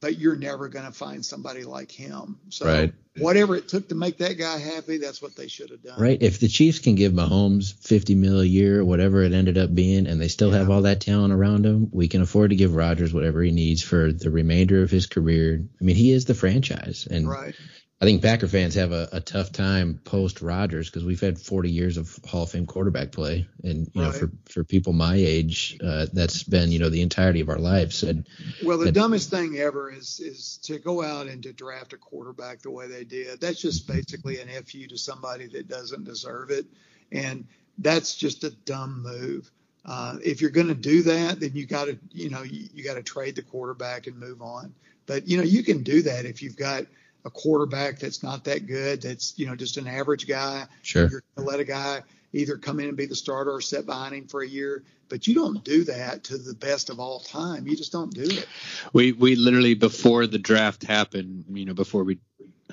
[0.01, 2.39] but you're never going to find somebody like him.
[2.49, 2.93] So right.
[3.17, 5.99] whatever it took to make that guy happy that's what they should have done.
[5.99, 6.21] Right.
[6.21, 10.07] If the chiefs can give mahomes 50 mil a year whatever it ended up being
[10.07, 10.59] and they still yeah.
[10.59, 13.83] have all that talent around him we can afford to give rodgers whatever he needs
[13.83, 15.63] for the remainder of his career.
[15.79, 17.55] I mean he is the franchise and right
[18.01, 21.69] I think Packer fans have a, a tough time post Rodgers because we've had 40
[21.69, 24.13] years of Hall of Fame quarterback play, and you right.
[24.13, 27.57] know, for for people my age, uh, that's been you know the entirety of our
[27.57, 28.03] lives.
[28.03, 28.25] And
[28.63, 32.61] well, the dumbest thing ever is is to go out and to draft a quarterback
[32.61, 33.41] the way they did.
[33.41, 36.67] That's just basically an fu to somebody that doesn't deserve it,
[37.11, 37.47] and
[37.79, 39.51] that's just a dumb move.
[39.83, 42.81] Uh, if you're going to do that, then you got to you know you, you
[42.81, 44.73] got to trade the quarterback and move on.
[45.05, 46.85] But you know you can do that if you've got
[47.25, 50.65] a quarterback that's not that good, that's you know just an average guy.
[50.81, 51.07] Sure.
[51.09, 52.01] You're gonna let a guy
[52.33, 54.83] either come in and be the starter or sit behind him for a year.
[55.09, 57.67] But you don't do that to the best of all time.
[57.67, 58.47] You just don't do it.
[58.93, 62.19] We we literally before the draft happened, you know, before we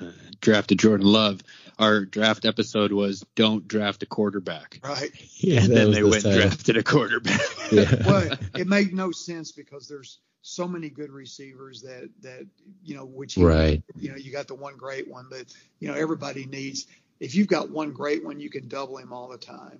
[0.01, 1.41] uh, drafted Jordan Love,
[1.79, 5.11] our draft episode was "Don't draft a quarterback." Right.
[5.37, 5.63] Yeah.
[5.63, 7.41] And then they the went and drafted a quarterback.
[7.69, 7.95] Yeah.
[8.05, 12.47] well, it made no sense because there's so many good receivers that that
[12.81, 15.45] you know which you, right you know you got the one great one but
[15.79, 16.87] you know everybody needs
[17.19, 19.79] if you've got one great one you can double him all the time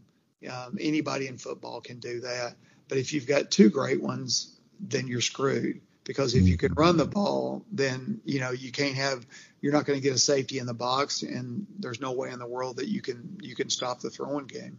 [0.52, 2.56] um, anybody in football can do that
[2.90, 6.98] but if you've got two great ones then you're screwed because if you can run
[6.98, 9.26] the ball then you know you can't have
[9.68, 12.40] you're not going to get a safety in the box and there's no way in
[12.40, 14.78] the world that you can you can stop the throwing game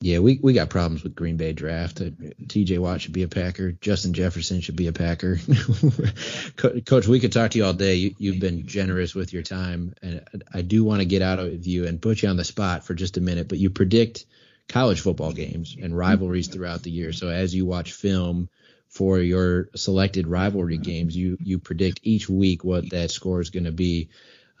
[0.00, 2.02] yeah, we, we got problems with Green Bay draft.
[2.02, 2.10] Uh,
[2.46, 2.76] T.J.
[2.76, 3.72] Watt should be a Packer.
[3.72, 5.38] Justin Jefferson should be a Packer.
[6.84, 8.12] Coach, we could talk to you all day.
[8.18, 11.66] You, have been generous with your time, and I do want to get out of
[11.66, 13.48] you and put you on the spot for just a minute.
[13.48, 14.26] But you predict
[14.68, 17.14] college football games and rivalries throughout the year.
[17.14, 18.50] So as you watch film
[18.94, 23.64] for your selected rivalry games, you you predict each week what that score is going
[23.64, 24.08] to be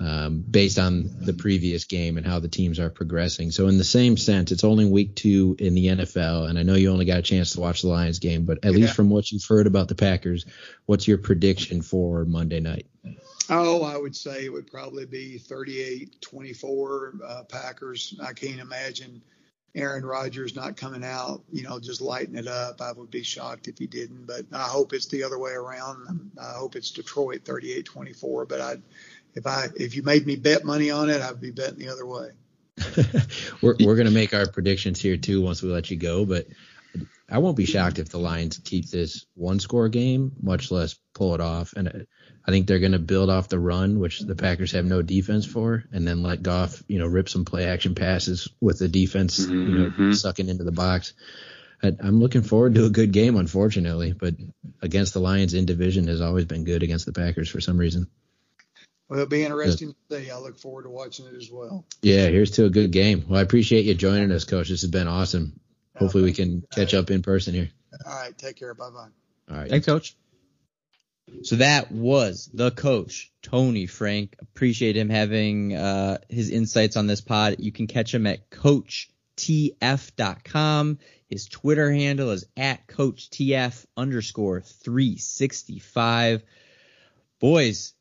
[0.00, 3.52] um, based on the previous game and how the teams are progressing.
[3.52, 6.74] So in the same sense, it's only week two in the NFL, and I know
[6.74, 8.78] you only got a chance to watch the Lions game, but at yeah.
[8.78, 10.46] least from what you've heard about the Packers,
[10.86, 12.86] what's your prediction for Monday night?
[13.48, 18.18] Oh, I would say it would probably be 38-24 uh, Packers.
[18.20, 19.22] I can't imagine
[19.74, 22.80] Aaron Rodgers not coming out, you know, just lighting it up.
[22.80, 26.30] I would be shocked if he didn't, but I hope it's the other way around.
[26.40, 28.76] I hope it's Detroit 38-24, but I
[29.34, 32.06] if I if you made me bet money on it, I'd be betting the other
[32.06, 32.30] way.
[33.62, 36.46] we're we're gonna make our predictions here too once we let you go, but
[37.28, 41.34] I won't be shocked if the Lions keep this one score game, much less pull
[41.34, 41.72] it off.
[41.76, 42.06] And
[42.46, 45.46] I think they're going to build off the run, which the Packers have no defense
[45.46, 49.40] for, and then let Goff, you know, rip some play action passes with the defense,
[49.40, 49.52] mm-hmm.
[49.52, 50.12] you know, mm-hmm.
[50.12, 51.14] sucking into the box.
[51.82, 54.34] I'm looking forward to a good game, unfortunately, but
[54.80, 58.08] against the Lions in division has always been good against the Packers for some reason.
[59.08, 60.30] Well, it'll be interesting to see.
[60.30, 61.84] I look forward to watching it as well.
[62.00, 63.26] Yeah, here's to a good game.
[63.28, 64.70] Well, I appreciate you joining us, Coach.
[64.70, 65.60] This has been awesome.
[65.96, 67.68] Hopefully, we can catch up in person here.
[68.06, 68.72] All right, take care.
[68.74, 69.08] Bye bye.
[69.50, 69.68] All right.
[69.68, 70.16] Thanks, Coach.
[71.42, 74.36] So that was the coach, Tony Frank.
[74.40, 77.56] Appreciate him having uh, his insights on this pod.
[77.58, 79.08] You can catch him at coachtf.com.
[81.28, 86.42] His Twitter handle is at coachtf underscore 365.
[87.40, 87.94] Boys,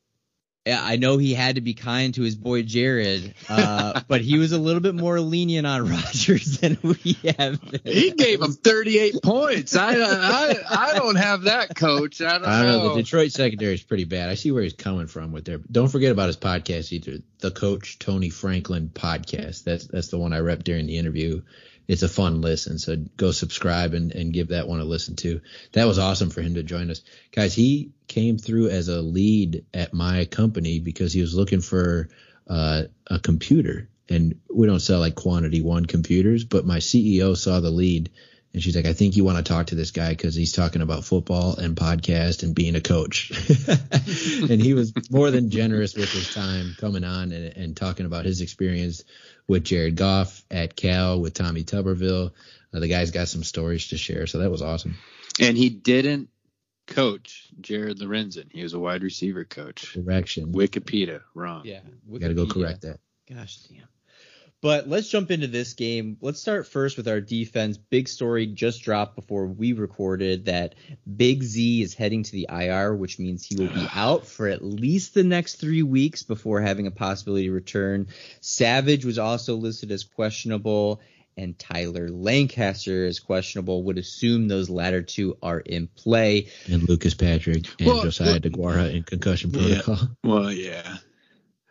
[0.65, 4.53] I know he had to be kind to his boy Jared, uh, but he was
[4.53, 7.59] a little bit more lenient on Rodgers than we have.
[7.69, 7.81] Been.
[7.83, 9.75] He gave him 38 points.
[9.75, 12.21] I, I I don't have that, coach.
[12.21, 12.77] I don't, I don't know.
[12.79, 12.95] know.
[12.95, 14.29] The Detroit secondary is pretty bad.
[14.29, 15.57] I see where he's coming from with their.
[15.57, 17.19] Don't forget about his podcast either.
[17.39, 19.65] The Coach Tony Franklin podcast.
[19.65, 21.41] That's that's the one I rep during the interview.
[21.87, 25.41] It's a fun listen, so go subscribe and, and give that one a listen to.
[25.73, 27.53] That was awesome for him to join us, guys.
[27.53, 32.09] He came through as a lead at my company because he was looking for
[32.47, 37.59] uh, a computer, and we don't sell like quantity one computers, but my CEO saw
[37.59, 38.09] the lead
[38.53, 40.83] and she's like, I think you want to talk to this guy because he's talking
[40.83, 43.31] about football and podcast and being a coach.
[44.49, 48.25] and he was more than generous with his time coming on and, and, talking about
[48.25, 49.03] his experience
[49.47, 52.31] with Jared Goff at Cal, with Tommy Tuberville.
[52.73, 54.27] Uh, the guy's got some stories to share.
[54.27, 54.95] So that was awesome.
[55.39, 56.29] And he didn't
[56.87, 58.51] coach Jared Lorenzen.
[58.51, 59.93] He was a wide receiver coach.
[59.93, 60.51] Correction.
[60.53, 61.61] Wikipedia, wrong.
[61.65, 61.81] Yeah.
[62.19, 62.99] Got to go correct that.
[63.29, 63.87] Gosh damn.
[64.63, 66.15] But let's jump into this game.
[66.21, 67.75] Let's start first with our defense.
[67.77, 70.75] Big story just dropped before we recorded that
[71.17, 74.63] Big Z is heading to the IR, which means he will be out for at
[74.63, 78.07] least the next three weeks before having a possibility to return.
[78.39, 81.01] Savage was also listed as questionable,
[81.35, 83.83] and Tyler Lancaster is questionable.
[83.83, 86.47] Would assume those latter two are in play.
[86.71, 89.81] And Lucas Patrick and Well, Josiah well- DeGuara in concussion Yeah.
[89.81, 90.09] protocol.
[90.23, 90.99] Well, yeah.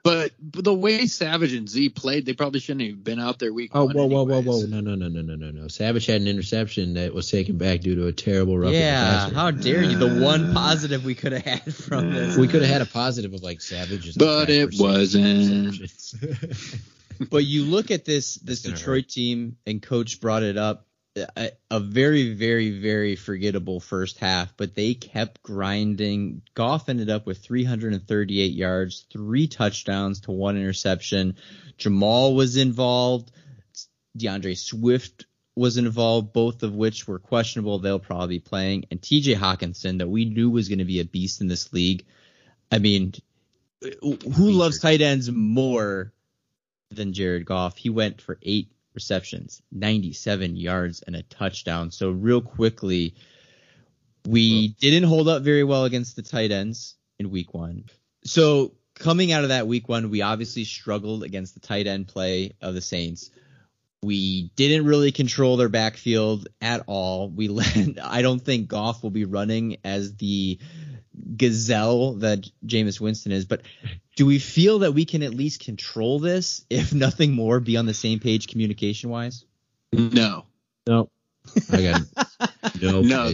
[0.04, 3.52] But, but the way Savage and Z played, they probably shouldn't have been out there
[3.52, 3.94] week Oh, one.
[3.94, 4.52] whoa, whoa, whoa, whoa.
[4.62, 4.68] anyways.
[4.68, 5.68] No, no, no, no, no, no, no.
[5.68, 9.34] Savage had an interception that was taken back due to a terrible roughing yeah, passer.
[9.36, 9.96] how dare you?
[9.96, 12.36] The uh, one positive we could have had from this.
[12.36, 14.16] we could have had a positive of like Savage.
[14.16, 15.76] But it wasn't.
[17.30, 20.86] but you look at this this gonna Detroit team, and coach brought it up.
[21.14, 26.42] A, a very, very, very forgettable first half, but they kept grinding.
[26.54, 31.36] Goff ended up with 338 yards, three touchdowns to one interception.
[31.78, 33.30] Jamaal was involved.
[34.16, 37.78] DeAndre Swift was involved, both of which were questionable.
[37.78, 38.86] They'll probably be playing.
[38.90, 42.06] And TJ Hockenson, that we knew was going to be a beast in this league.
[42.70, 43.12] I mean,
[44.00, 46.12] who loves tight ends more
[46.90, 47.76] than Jared Goff?
[47.76, 51.90] He went for eight receptions, 97 yards, and a touchdown.
[51.90, 53.14] So, real quickly,
[54.26, 57.84] we didn't hold up very well against the tight ends in week one.
[58.24, 62.54] So, coming out of that week one, we obviously struggled against the tight end play
[62.60, 63.30] of the Saints.
[64.02, 67.28] We didn't really control their backfield at all.
[67.28, 70.58] We let, I don't think Goff will be running as the
[71.36, 73.62] gazelle that Jameis Winston is, but
[74.16, 77.86] do we feel that we can at least control this, if nothing more, be on
[77.86, 79.44] the same page communication wise?
[79.92, 80.46] No.
[80.86, 81.10] no,
[81.70, 82.02] I got
[82.80, 83.02] no.
[83.02, 83.32] No.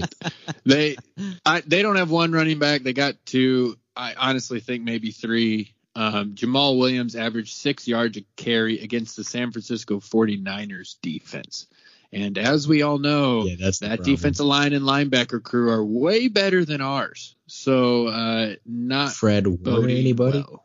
[0.64, 0.96] They
[1.44, 2.82] I, they don't have one running back.
[2.82, 3.78] They got two.
[3.96, 5.74] I honestly think maybe three.
[5.94, 11.66] Um, Jamaal Williams averaged six yards a carry against the San Francisco 49ers defense.
[12.12, 16.28] And as we all know, Yeah, that's that defensive line and linebacker crew are way
[16.28, 17.36] better than ours.
[17.46, 20.38] So uh, not Fred or anybody.
[20.38, 20.64] well.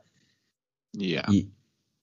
[0.93, 1.25] Yeah.
[1.29, 1.49] Ye-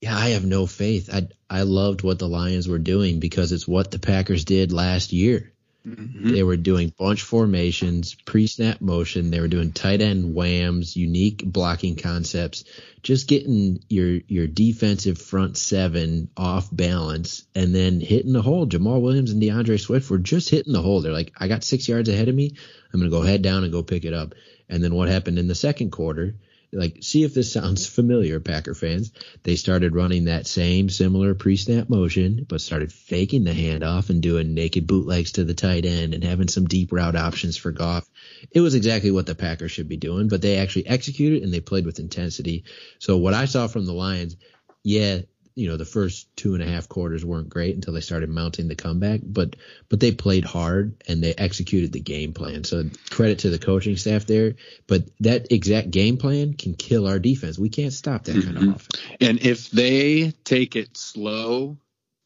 [0.03, 1.09] Yeah, I have no faith.
[1.12, 5.12] I I loved what the Lions were doing because it's what the Packers did last
[5.12, 5.50] year.
[5.87, 6.33] Mhm.
[6.33, 9.31] They were doing bunch formations, pre-snap motion.
[9.31, 12.64] They were doing tight end whams, unique blocking concepts,
[13.03, 18.66] just getting your your defensive front seven off balance and then hitting the hole.
[18.66, 21.01] Jamaal Williams and DeAndre Swift were just hitting the hole.
[21.01, 22.53] They're like, I got six yards ahead of me.
[22.93, 24.35] I'm gonna go head down and go pick it up.
[24.69, 26.35] And then what happened in the second quarter?
[26.73, 29.13] Like, see if this sounds familiar, Packer fans.
[29.43, 34.55] They started running that same similar pre-snap motion, but started faking the handoff and doing
[34.55, 38.09] naked bootlegs to the tight end and having some deep route options for Goff.
[38.53, 41.61] It was exactly what the Packers should be doing, but they actually executed and they
[41.61, 42.65] played with intensity.
[43.01, 44.37] So what I saw from the Lions,
[44.85, 45.21] yeah,
[45.55, 48.69] you know, the first two and a half quarters weren't great until they started mounting
[48.69, 49.57] the comeback, but
[49.89, 52.65] but they played hard and they executed the game plan.
[52.65, 54.55] So credit to the coaching staff there.
[54.87, 57.59] But that exact game plan can kill our defense.
[57.59, 58.75] We can't stop that kind of Mhm.
[58.77, 59.03] offense.
[59.21, 61.79] And if they take it slow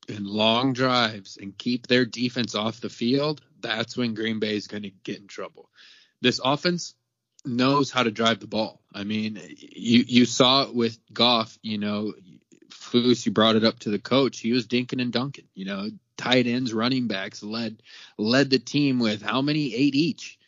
[0.08, 4.66] and long drives and keep their defense off the field, that's when Green Bay is
[4.66, 5.70] going to get in trouble.
[6.20, 6.94] This offense,
[7.44, 8.80] knows how to drive the ball.
[8.94, 11.58] I mean, you you saw it with Goff.
[11.62, 12.14] You know,
[12.84, 14.38] Foose, you brought it up to the coach.
[14.38, 15.48] He was dinking and dunking.
[15.54, 17.82] You know, tight ends, running backs led
[18.18, 19.74] led the team with how many?
[19.74, 20.38] Eight each,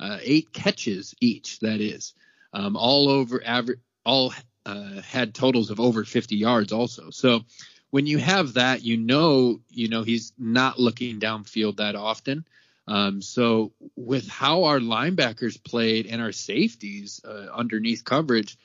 [0.00, 1.60] uh, eight catches each.
[1.60, 2.14] That is,
[2.52, 3.80] um, all over average.
[4.04, 4.32] All
[4.66, 7.10] uh, had totals of over 50 yards also.
[7.10, 7.42] So
[7.90, 12.44] when you have that, you know, you know he's not looking downfield that often.
[12.88, 18.58] Um, so with how our linebackers played and our safeties uh, underneath coverage,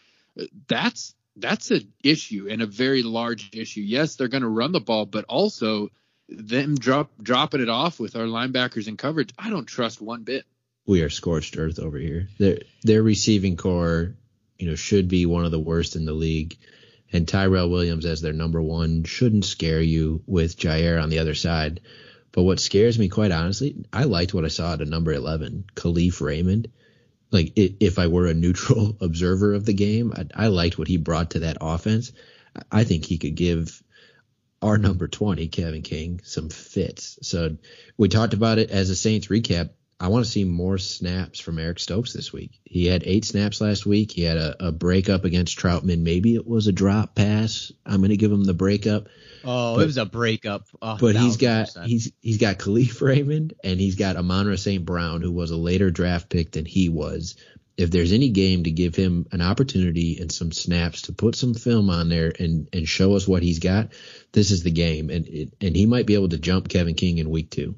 [0.68, 3.82] that's that's an issue and a very large issue.
[3.82, 5.90] Yes, they're going to run the ball, but also
[6.30, 9.34] them drop dropping it off with our linebackers in coverage.
[9.38, 10.46] I don't trust one bit.
[10.86, 12.28] We are scorched earth over here.
[12.40, 14.16] Their their receiving corps,
[14.58, 16.58] you know, should be one of the worst in the league.
[17.14, 21.36] And Tyrell Williams as their number one shouldn't scare you with Jaire on the other
[21.36, 21.80] side.
[22.34, 25.66] But what scares me, quite honestly, I liked what I saw at a number 11,
[25.76, 26.70] Kalif Raymond.
[27.30, 30.98] Like, if I were a neutral observer of the game, I, I liked what he
[30.98, 32.12] brought to that offense.
[32.72, 33.84] I think he could give
[34.62, 37.20] our number 20, Kevin King, some fits.
[37.22, 37.58] So
[37.98, 39.72] we talked about it as a Saints recap.
[40.00, 42.60] I want to see more snaps from Eric Stokes this week.
[42.64, 44.12] He had eight snaps last week.
[44.12, 46.04] He had a, a breakup against Trautman.
[46.04, 47.72] Maybe it was a drop pass.
[47.84, 49.08] I'm going to give him the breakup.
[49.44, 50.68] Oh, but, it was a breakup.
[50.84, 54.86] Oh, but he's got he's he's got Kalif Raymond and he's got Amon-Ra St.
[54.86, 57.36] Brown, who was a later draft pick than he was.
[57.76, 61.56] If there's any game to give him an opportunity and some snaps to put some
[61.56, 63.94] film on there and and show us what he's got,
[64.32, 65.10] this is the game.
[65.10, 67.76] And it, and he might be able to jump Kevin King in week two.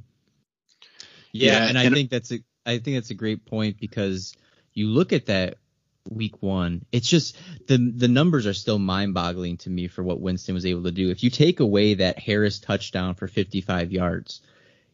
[1.31, 4.35] Yeah, yeah and, and I think that's a I think that's a great point because
[4.73, 5.55] you look at that
[6.09, 6.85] week one.
[6.91, 7.37] It's just
[7.67, 10.91] the the numbers are still mind boggling to me for what Winston was able to
[10.91, 11.09] do.
[11.09, 14.41] If you take away that Harris touchdown for 55 yards,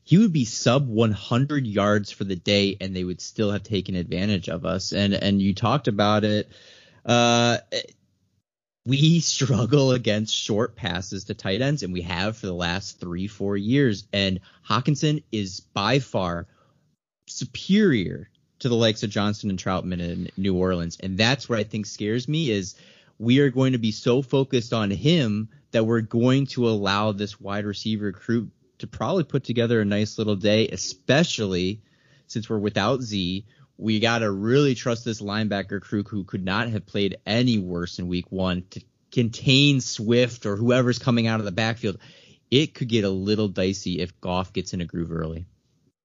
[0.03, 3.95] he would be sub 100 yards for the day, and they would still have taken
[3.95, 4.93] advantage of us.
[4.93, 6.49] And and you talked about it.
[7.05, 7.57] Uh,
[8.85, 13.27] we struggle against short passes to tight ends, and we have for the last three,
[13.27, 14.07] four years.
[14.13, 16.47] And Hockenson is by far
[17.27, 20.97] superior to the likes of Johnson and Trautman in New Orleans.
[21.01, 22.75] And that's what I think scares me is
[23.17, 27.39] we are going to be so focused on him that we're going to allow this
[27.41, 31.81] wide receiver crew to probably put together a nice little day, especially
[32.27, 33.45] since we're without Z.
[33.77, 37.99] We got to really trust this linebacker crew who could not have played any worse
[37.99, 41.97] in week one to contain Swift or whoever's coming out of the backfield.
[42.51, 45.45] It could get a little dicey if Goff gets in a groove early.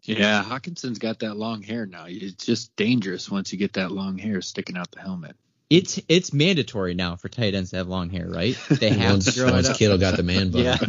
[0.03, 2.07] Yeah, Hockenson's got that long hair now.
[2.09, 5.37] It's just dangerous once you get that long hair sticking out the helmet.
[5.69, 8.59] It's it's mandatory now for tight ends to have long hair, right?
[8.69, 9.79] They have once, to grow once it up.
[9.79, 10.63] Kittle got the man bun.
[10.63, 10.77] Yeah.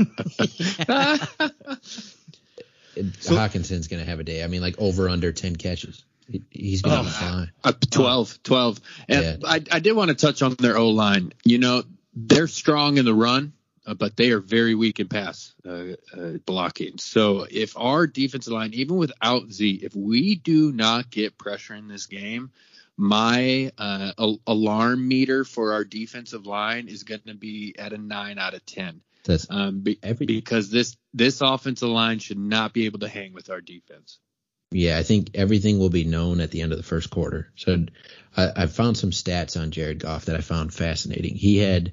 [3.20, 4.44] so, Hockenson's gonna have a day.
[4.44, 6.04] I mean, like over under ten catches.
[6.50, 7.46] He's gonna oh, fly.
[7.64, 8.82] Uh, 12, 12.
[9.10, 9.38] And yeah.
[9.50, 11.34] I, I did want to touch on their O line.
[11.44, 13.54] You know, they're strong in the run
[13.86, 16.98] uh, but they are very weak in pass uh, uh, blocking.
[16.98, 21.88] So if our defensive line, even without Z, if we do not get pressure in
[21.88, 22.52] this game,
[22.98, 24.12] my uh,
[24.46, 28.66] alarm meter for our defensive line is going to be at a nine out of
[28.66, 29.02] ten.
[29.24, 33.34] That's um, be, every, because this this offensive line should not be able to hang
[33.34, 34.20] with our defense.
[34.72, 37.52] Yeah, I think everything will be known at the end of the first quarter.
[37.58, 37.86] So
[38.36, 41.36] I, I found some stats on Jared Goff that I found fascinating.
[41.36, 41.92] He had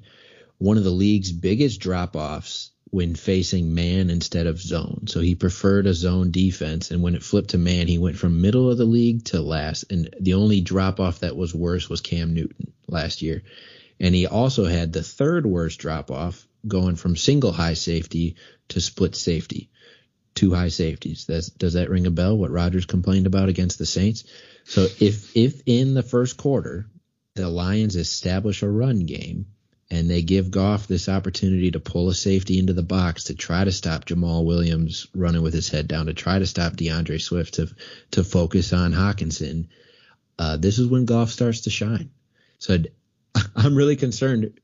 [0.57, 5.05] one of the league's biggest drop offs when facing man instead of zone.
[5.07, 6.89] So he preferred a zone defense.
[6.89, 9.91] And when it flipped to man, he went from middle of the league to last.
[9.91, 13.43] And the only drop off that was worse was Cam Newton last year.
[13.99, 18.35] And he also had the third worst drop off going from single high safety
[18.69, 19.69] to split safety.
[20.39, 21.25] Two high safeties.
[21.25, 22.37] Does that ring a bell?
[22.37, 24.23] What Rodgers complained about against the Saints?
[24.63, 26.85] So if, if in the first quarter,
[27.35, 29.47] the Lions establish a run game,
[29.91, 33.65] and they give Goff this opportunity to pull a safety into the box to try
[33.65, 37.55] to stop Jamaal Williams running with his head down, to try to stop D'Andre Swift,
[37.55, 37.67] to
[38.11, 39.67] to focus on Hockenson.
[40.37, 42.11] Uh, this is when Goff starts to shine.
[42.59, 42.77] So
[43.57, 44.57] I'm really concerned.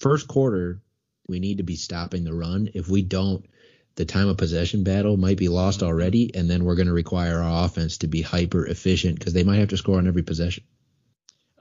[0.00, 0.82] First quarter,
[1.26, 2.68] we need to be stopping the run.
[2.74, 3.46] If we don't,
[3.94, 7.40] the time of possession battle might be lost already, and then we're going to require
[7.40, 10.64] our offense to be hyper efficient because they might have to score on every possession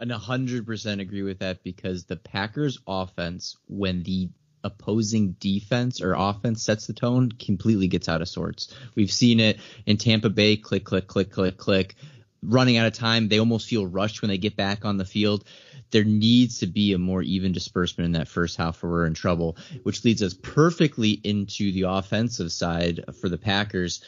[0.01, 4.29] and 100% agree with that because the Packers offense, when the
[4.63, 8.73] opposing defense or offense sets the tone, completely gets out of sorts.
[8.95, 11.95] We've seen it in Tampa Bay click, click, click, click, click.
[12.43, 15.43] Running out of time, they almost feel rushed when they get back on the field.
[15.91, 19.13] There needs to be a more even disbursement in that first half, or we're in
[19.13, 24.01] trouble, which leads us perfectly into the offensive side for the Packers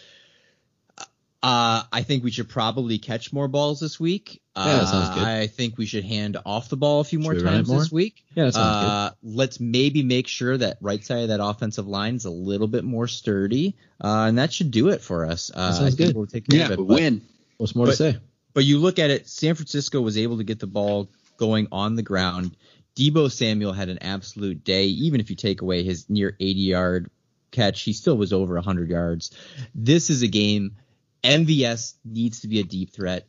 [1.41, 4.41] Uh, I think we should probably catch more balls this week.
[4.55, 5.23] Yeah, that sounds Uh, good.
[5.25, 7.79] I think we should hand off the ball a few more Should we times more?
[7.79, 8.23] this week.
[8.33, 12.15] Yeah, that sounds Uh, let's maybe make sure that right side of that offensive line
[12.15, 15.51] is a little bit more sturdy, uh, and that should do it for us.
[15.53, 16.15] Uh, sounds I think good.
[16.15, 16.77] We'll take care Yeah, of it.
[16.77, 17.21] but But- win.
[17.63, 18.17] What's more but- to say?
[18.53, 21.95] But you look at it, San Francisco was able to get the ball going on
[21.95, 22.57] the ground.
[22.95, 27.09] Deebo Samuel had an absolute day, even if you take away his near 80 yard
[27.51, 29.31] catch, he still was over 100 yards.
[29.73, 30.75] This is a game.
[31.23, 33.27] MVS needs to be a deep threat.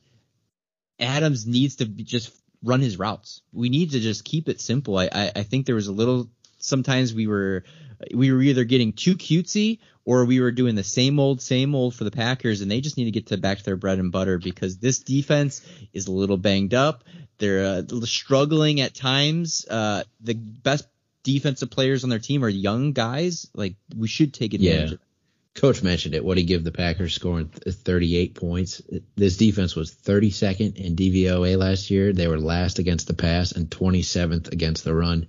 [0.98, 2.32] Adams needs to be just
[2.62, 3.42] run his routes.
[3.52, 4.98] We need to just keep it simple.
[4.98, 6.28] I, I, I think there was a little.
[6.58, 7.62] Sometimes we were
[8.12, 11.94] we were either getting too cutesy or we were doing the same old same old
[11.94, 14.12] for the Packers, and they just need to get to back to their bread and
[14.12, 17.04] butter because this defense is a little banged up.
[17.38, 19.66] They're uh, struggling at times.
[19.68, 20.86] Uh, the best
[21.22, 23.50] defensive players on their team are young guys.
[23.54, 24.92] Like we should take advantage.
[24.92, 24.96] Yeah.
[25.54, 26.24] Coach mentioned it.
[26.24, 28.82] What he give the Packers scoring 38 points.
[29.14, 32.12] This defense was 32nd in DVOA last year.
[32.12, 35.28] They were last against the pass and 27th against the run.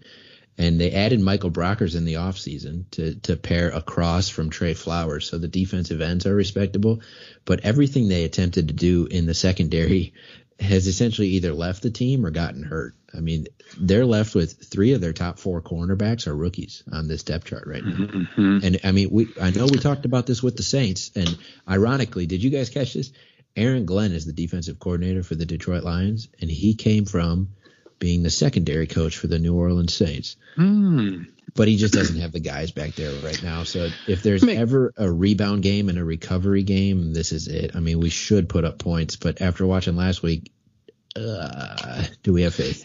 [0.57, 5.29] And they added Michael Brockers in the offseason to to pair across from Trey Flowers.
[5.29, 7.01] So the defensive ends are respectable,
[7.43, 10.13] but everything they attempted to do in the secondary
[10.59, 12.95] has essentially either left the team or gotten hurt.
[13.13, 13.47] I mean,
[13.77, 17.67] they're left with three of their top four cornerbacks are rookies on this depth chart
[17.67, 18.07] right now.
[18.37, 18.63] Mhm.
[18.63, 21.37] And I mean, we I know we talked about this with the Saints, and
[21.69, 23.11] ironically, did you guys catch this?
[23.57, 27.49] Aaron Glenn is the defensive coordinator for the Detroit Lions, and he came from
[27.99, 30.37] being the secondary coach for the New Orleans Saints.
[30.55, 31.23] Hmm.
[31.53, 33.63] But he just doesn't have the guys back there right now.
[33.63, 37.75] So if there's Make- ever a rebound game and a recovery game, this is it.
[37.75, 40.51] I mean, we should put up points, but after watching last week,
[41.15, 42.83] uh, do we have faith?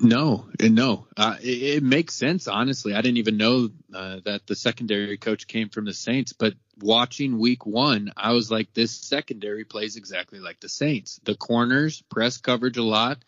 [0.00, 1.06] No, no.
[1.16, 2.94] Uh, it, it makes sense, honestly.
[2.94, 7.38] I didn't even know uh, that the secondary coach came from the Saints, but watching
[7.38, 11.20] week one, I was like, this secondary plays exactly like the Saints.
[11.24, 13.18] The corners press coverage a lot,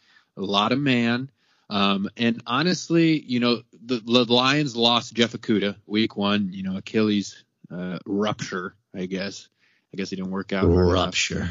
[0.41, 1.31] a lot of man.
[1.69, 6.77] Um, and honestly, you know, the, the Lions lost Jeff Okudah week one, you know,
[6.77, 9.49] Achilles uh, rupture, I guess.
[9.93, 10.67] I guess he didn't work out.
[10.67, 11.51] Rupture.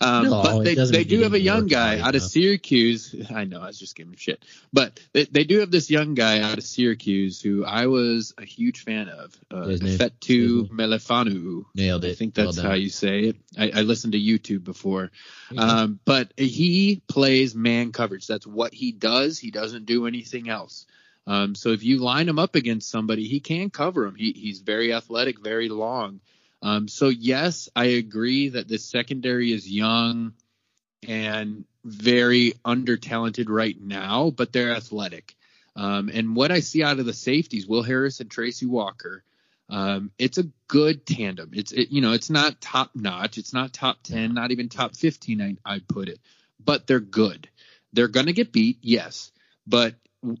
[0.00, 2.22] Um, No, but they, they do have a young guy out of.
[2.22, 3.14] Syracuse.
[3.34, 4.44] I know, I was just giving shit.
[4.72, 8.44] But they, they do have this young guy out of Syracuse who I was a
[8.44, 9.36] huge fan of.
[9.50, 9.66] Uh?
[9.66, 11.64] Fetu Melifonwu.
[11.74, 12.10] Nailed it.
[12.10, 12.64] I think that's done.
[12.64, 13.36] how you say it.
[13.58, 15.10] I, I listened to YouTube before.
[15.50, 15.58] Mhm.
[15.58, 18.26] Um, but he plays man coverage.
[18.26, 19.38] That's what he does.
[19.38, 20.86] He doesn't do anything else.
[21.26, 24.14] Um, so if you line him up against somebody, he can cover him.
[24.14, 26.20] He, he's very athletic, very long.
[26.62, 30.34] Um, so yes, I agree that the secondary is young
[31.08, 35.34] and very under talented right now, but they're athletic.
[35.76, 39.24] Um, and what I see out of the safeties, Will Harris and Tracy Walker,
[39.70, 41.50] um, it's a good tandem.
[41.54, 43.38] It's it, you know it's not top notch.
[43.38, 45.40] It's not top ten, not even top fifteen.
[45.40, 46.18] I I'd put it,
[46.62, 47.48] but they're good.
[47.92, 49.30] They're gonna get beat, yes,
[49.66, 49.94] but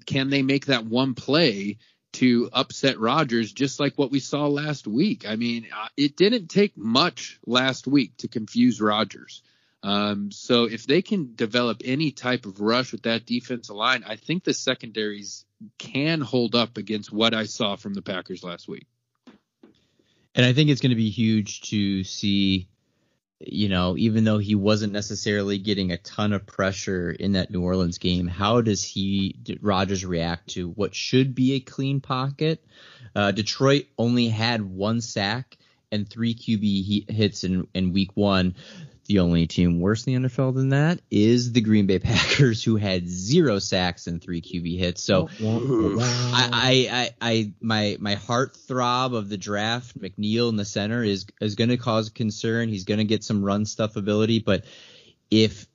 [0.04, 1.78] can they make that one play
[2.12, 5.26] to upset Rodgers, just like what we saw last week?
[5.28, 9.42] I mean, uh, it didn't take much last week to confuse Rodgers.
[9.82, 14.16] Um, so if they can develop any type of rush with that defensive line, I
[14.16, 15.44] think the secondaries
[15.78, 18.86] can hold up against what I saw from the Packers last week.
[20.34, 22.68] And I think it's going to be huge to see,
[23.40, 27.62] you know, even though he wasn't necessarily getting a ton of pressure in that New
[27.62, 32.64] Orleans game, how does he, did Rodgers react to what should be a clean pocket?
[33.14, 35.56] Uh, Detroit only had one sack
[35.90, 38.54] and three QB hits in, in week one.
[39.10, 42.76] The only team worse in the NFL than that is the Green Bay Packers, who
[42.76, 45.02] had zero sacks and three QB hits.
[45.02, 51.02] So, I, I, I, my, my heart throb of the draft, McNeill in the center
[51.02, 52.68] is is going to cause concern.
[52.68, 54.64] He's going to get some run stuff ability, but
[55.28, 55.66] if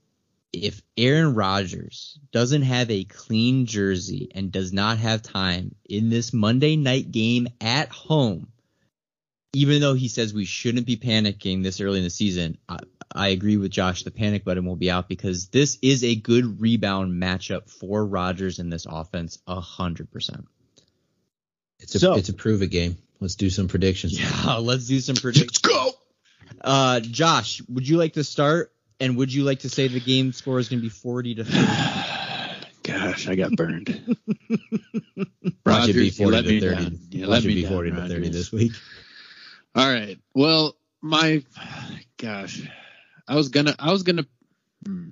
[0.53, 6.31] if Aaron Rodgers doesn't have a clean jersey and does not have time in this
[6.31, 8.47] Monday night game at home,
[9.55, 12.79] even though he says we shouldn't be panicking this early in the season, I,
[13.13, 14.03] I agree with Josh.
[14.03, 18.59] The panic button will be out because this is a good rebound matchup for Rodgers
[18.59, 20.45] in this offense, a hundred percent.
[21.79, 22.97] It's a So- it's a prove it game.
[23.21, 24.19] Let's do some predictions.
[24.19, 25.59] Yeah, let's do some predictions.
[25.59, 25.91] go.
[26.61, 28.71] Uh, Josh, would you like to start?
[28.99, 31.43] And would you like to say the game score is going to be 40 to
[31.45, 31.57] 30?
[32.83, 33.87] Gosh, I got burned.
[35.17, 36.75] Watch it be Rodgers, you 40 let to 30.
[36.75, 36.99] down.
[37.11, 38.71] You me be down, 40 to 30 this week.
[39.75, 40.17] All right.
[40.33, 41.43] Well, my
[42.17, 42.61] gosh,
[43.27, 44.25] I was gonna, I was gonna,
[44.85, 45.09] hmm.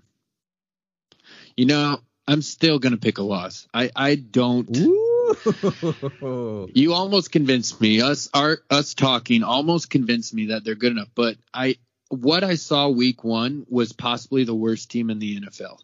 [1.57, 3.67] you know, I'm still gonna pick a loss.
[3.73, 4.69] I, I don't.
[4.77, 6.69] Ooh.
[6.73, 8.01] You almost convinced me.
[8.01, 11.09] Us, our, us talking almost convinced me that they're good enough.
[11.13, 11.77] But I,
[12.09, 15.79] what I saw week one was possibly the worst team in the NFL.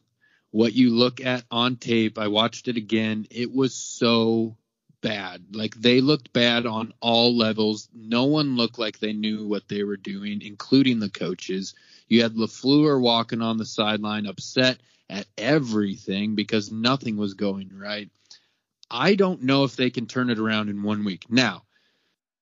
[0.52, 3.28] What you look at on tape, I watched it again.
[3.30, 4.56] It was so
[5.02, 5.56] bad.
[5.56, 7.90] Like they looked bad on all levels.
[7.94, 11.74] No one looked like they knew what they were doing, including the coaches.
[12.08, 14.80] You had LaFleur walking on the sideline upset
[15.10, 18.10] at everything because nothing was going right.
[18.92, 21.26] I don't know if they can turn it around in one week.
[21.30, 21.64] Now,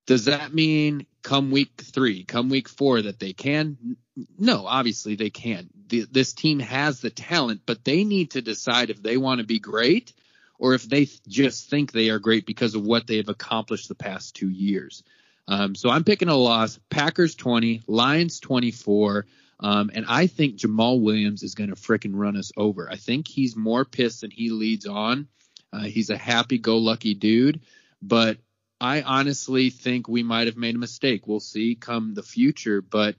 [0.05, 3.97] does that mean come week three, come week four that they can?
[4.39, 5.69] No, obviously they can.
[5.87, 9.45] The, this team has the talent, but they need to decide if they want to
[9.45, 10.13] be great
[10.57, 13.95] or if they just think they are great because of what they have accomplished the
[13.95, 15.03] past two years.
[15.47, 16.79] Um, so I'm picking a loss.
[16.89, 19.25] Packers 20, Lions 24.
[19.59, 22.89] Um, and I think Jamaal Williams is going to fricking run us over.
[22.89, 25.27] I think he's more pissed than he leads on.
[25.71, 27.61] Uh, he's a happy go lucky dude,
[28.01, 28.37] but
[28.79, 31.27] I honestly think we might have made a mistake.
[31.27, 33.15] We'll see come the future, but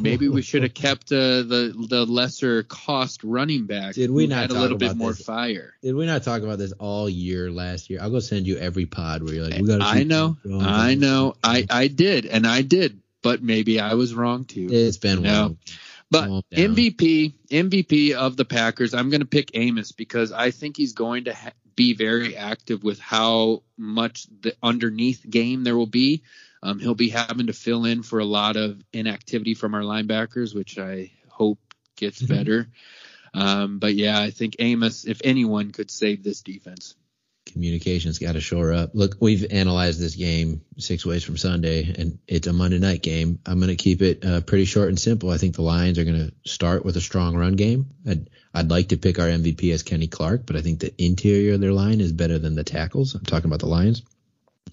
[0.00, 3.94] maybe we should have kept uh, the the lesser cost running back.
[3.94, 5.24] Did we not had a talk little bit about more this?
[5.24, 5.74] fire?
[5.82, 8.00] Did we not talk about this all year last year?
[8.00, 9.82] I'll go send you every pod where you're like, we got.
[9.82, 14.44] I know, I know, I I did, and I did, but maybe I was wrong
[14.46, 14.68] too.
[14.70, 15.42] It's been No.
[15.42, 15.58] one.
[16.10, 20.92] But MVP, MVP of the Packers, I'm going to pick Amos because I think he's
[20.92, 21.52] going to ha-
[21.82, 26.22] be very active with how much the underneath game there will be.
[26.62, 30.54] Um, he'll be having to fill in for a lot of inactivity from our linebackers,
[30.54, 31.58] which I hope
[31.96, 32.68] gets better.
[33.34, 36.94] Um, but yeah, I think Amos, if anyone, could save this defense.
[37.52, 38.90] Communications got to shore up.
[38.94, 43.38] Look, we've analyzed this game six ways from Sunday, and it's a Monday night game.
[43.46, 45.30] I'm going to keep it uh, pretty short and simple.
[45.30, 47.90] I think the Lions are going to start with a strong run game.
[48.08, 51.54] I'd, I'd like to pick our MVP as Kenny Clark, but I think the interior
[51.54, 53.14] of their line is better than the tackles.
[53.14, 54.02] I'm talking about the Lions.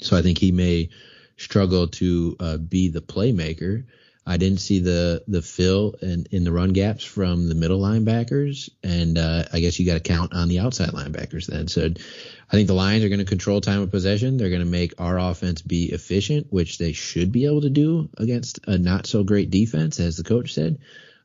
[0.01, 0.89] So I think he may
[1.37, 3.85] struggle to uh, be the playmaker.
[4.29, 8.69] I didn't see the the fill in, in the run gaps from the middle linebackers,
[8.83, 11.67] and uh, I guess you got to count on the outside linebackers then.
[11.67, 14.37] So I think the Lions are going to control time of possession.
[14.37, 18.07] They're going to make our offense be efficient, which they should be able to do
[18.17, 20.77] against a not so great defense, as the coach said.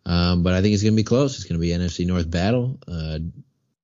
[0.06, 1.36] Um, but I think it's going to be close.
[1.36, 2.78] It's going to be NFC North battle.
[2.88, 3.18] Uh,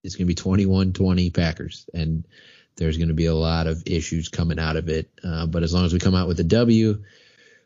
[0.02, 2.26] it's going to be 21-20 Packers, and
[2.76, 5.10] there's going to be a lot of issues coming out of it.
[5.22, 7.02] Uh, but as long as we come out with a W,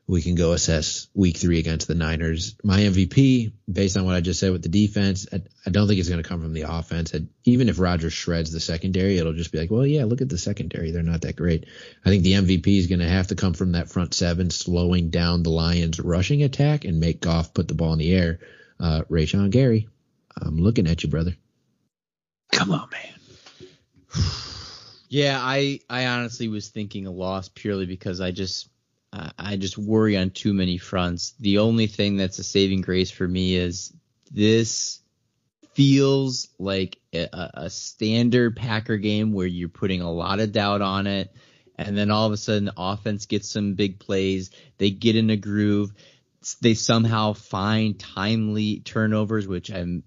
[0.06, 2.56] we can go assess week three against the Niners.
[2.62, 5.98] My MVP, based on what I just said with the defense, I, I don't think
[5.98, 7.14] it's going to come from the offense.
[7.14, 10.28] And even if Rodgers shreds the secondary, it'll just be like, well, yeah, look at
[10.28, 10.90] the secondary.
[10.90, 11.64] They're not that great.
[12.04, 15.08] I think the MVP is going to have to come from that front seven, slowing
[15.08, 18.40] down the Lions' rushing attack and make Goff put the ball in the air.
[18.78, 19.88] Uh, Rashan Gary,
[20.38, 21.34] I'm looking at you, brother.
[22.52, 23.70] Come on, man.
[25.10, 28.68] Yeah, I I honestly was thinking a loss purely because I just
[29.14, 31.34] uh, I just worry on too many fronts.
[31.38, 33.92] The only thing that's a saving grace for me is
[34.32, 35.00] this
[35.74, 41.06] feels like a, a standard Packer game where you're putting a lot of doubt on
[41.06, 41.32] it,
[41.78, 45.30] and then all of a sudden the offense gets some big plays, they get in
[45.30, 45.92] a groove,
[46.60, 50.02] they somehow find timely turnovers, which I'm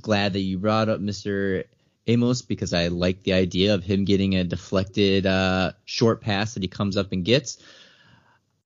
[0.00, 1.64] glad that you brought up, Mister
[2.06, 6.62] Amos because I like the idea of him getting a deflected uh, short pass that
[6.62, 7.58] he comes up and gets.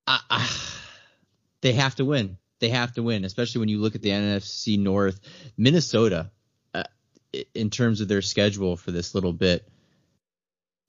[0.06, 0.48] I,
[1.60, 2.38] they have to win.
[2.60, 5.20] They have to win, especially when you look at the NFC North.
[5.56, 6.30] Minnesota,
[6.72, 6.84] uh,
[7.54, 9.68] in terms of their schedule for this little bit,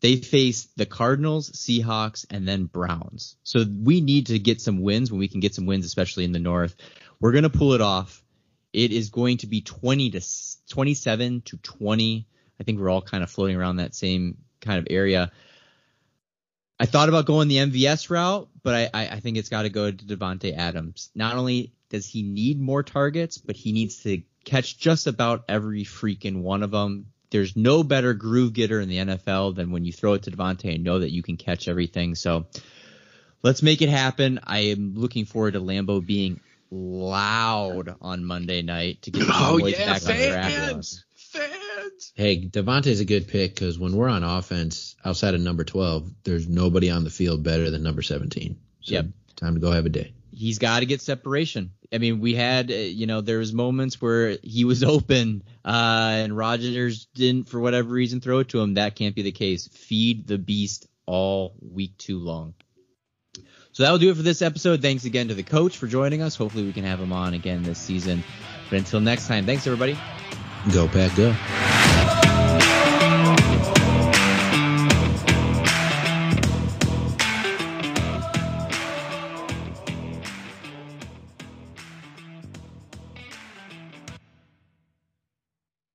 [0.02, 3.38] they face the Cardinals, Seahawks, and then Browns.
[3.44, 6.34] So we need to get some wins when we can get some wins, especially in
[6.34, 6.76] the North.
[7.20, 8.22] We're gonna pull it off.
[8.74, 10.22] It is going to be 20 to
[10.70, 12.28] 27 to 20.
[12.60, 15.32] I think we're all kind of floating around that same kind of area.
[16.84, 19.70] I thought about going the MVS route, but I, I, I think it's got to
[19.70, 21.12] go to Davante Adams.
[21.16, 25.86] Not only does he need more targets, but he needs to catch just about every
[25.86, 27.06] freaking one of them.
[27.30, 30.76] There's no better groove getter in the NFL than when you throw it to Davante
[30.76, 32.16] and know that you can catch everything.
[32.16, 32.48] So
[33.44, 34.42] let's make it happen.
[34.44, 39.56] I am looking forward to Lambeau being loud on Monday night to get the Oh
[39.56, 40.44] yeah, back on their
[42.12, 42.14] fans.
[42.16, 46.48] Hey, Davante's a good pick because when we're on offense outside of number 12, there's
[46.48, 48.58] nobody on the field better than number 17.
[48.82, 49.06] So Yep.
[49.36, 50.14] time to go have a day.
[50.36, 51.72] he's got to get separation.
[51.94, 55.70] I mean, we had, uh, you know, there was moments where he was open, uh,
[56.24, 58.74] and Rodgers didn't, for whatever reason, throw it to him.
[58.74, 59.68] That can't be the case.
[59.68, 62.56] Feed the beast all week too long.
[63.74, 64.82] So that'll do it for this episode.
[64.82, 66.36] Thanks again to the coach for joining us.
[66.36, 68.24] Hopefully we can have him on again this season.
[68.70, 69.98] But until next time, thanks everybody.
[70.74, 71.36] Go, Pack, go.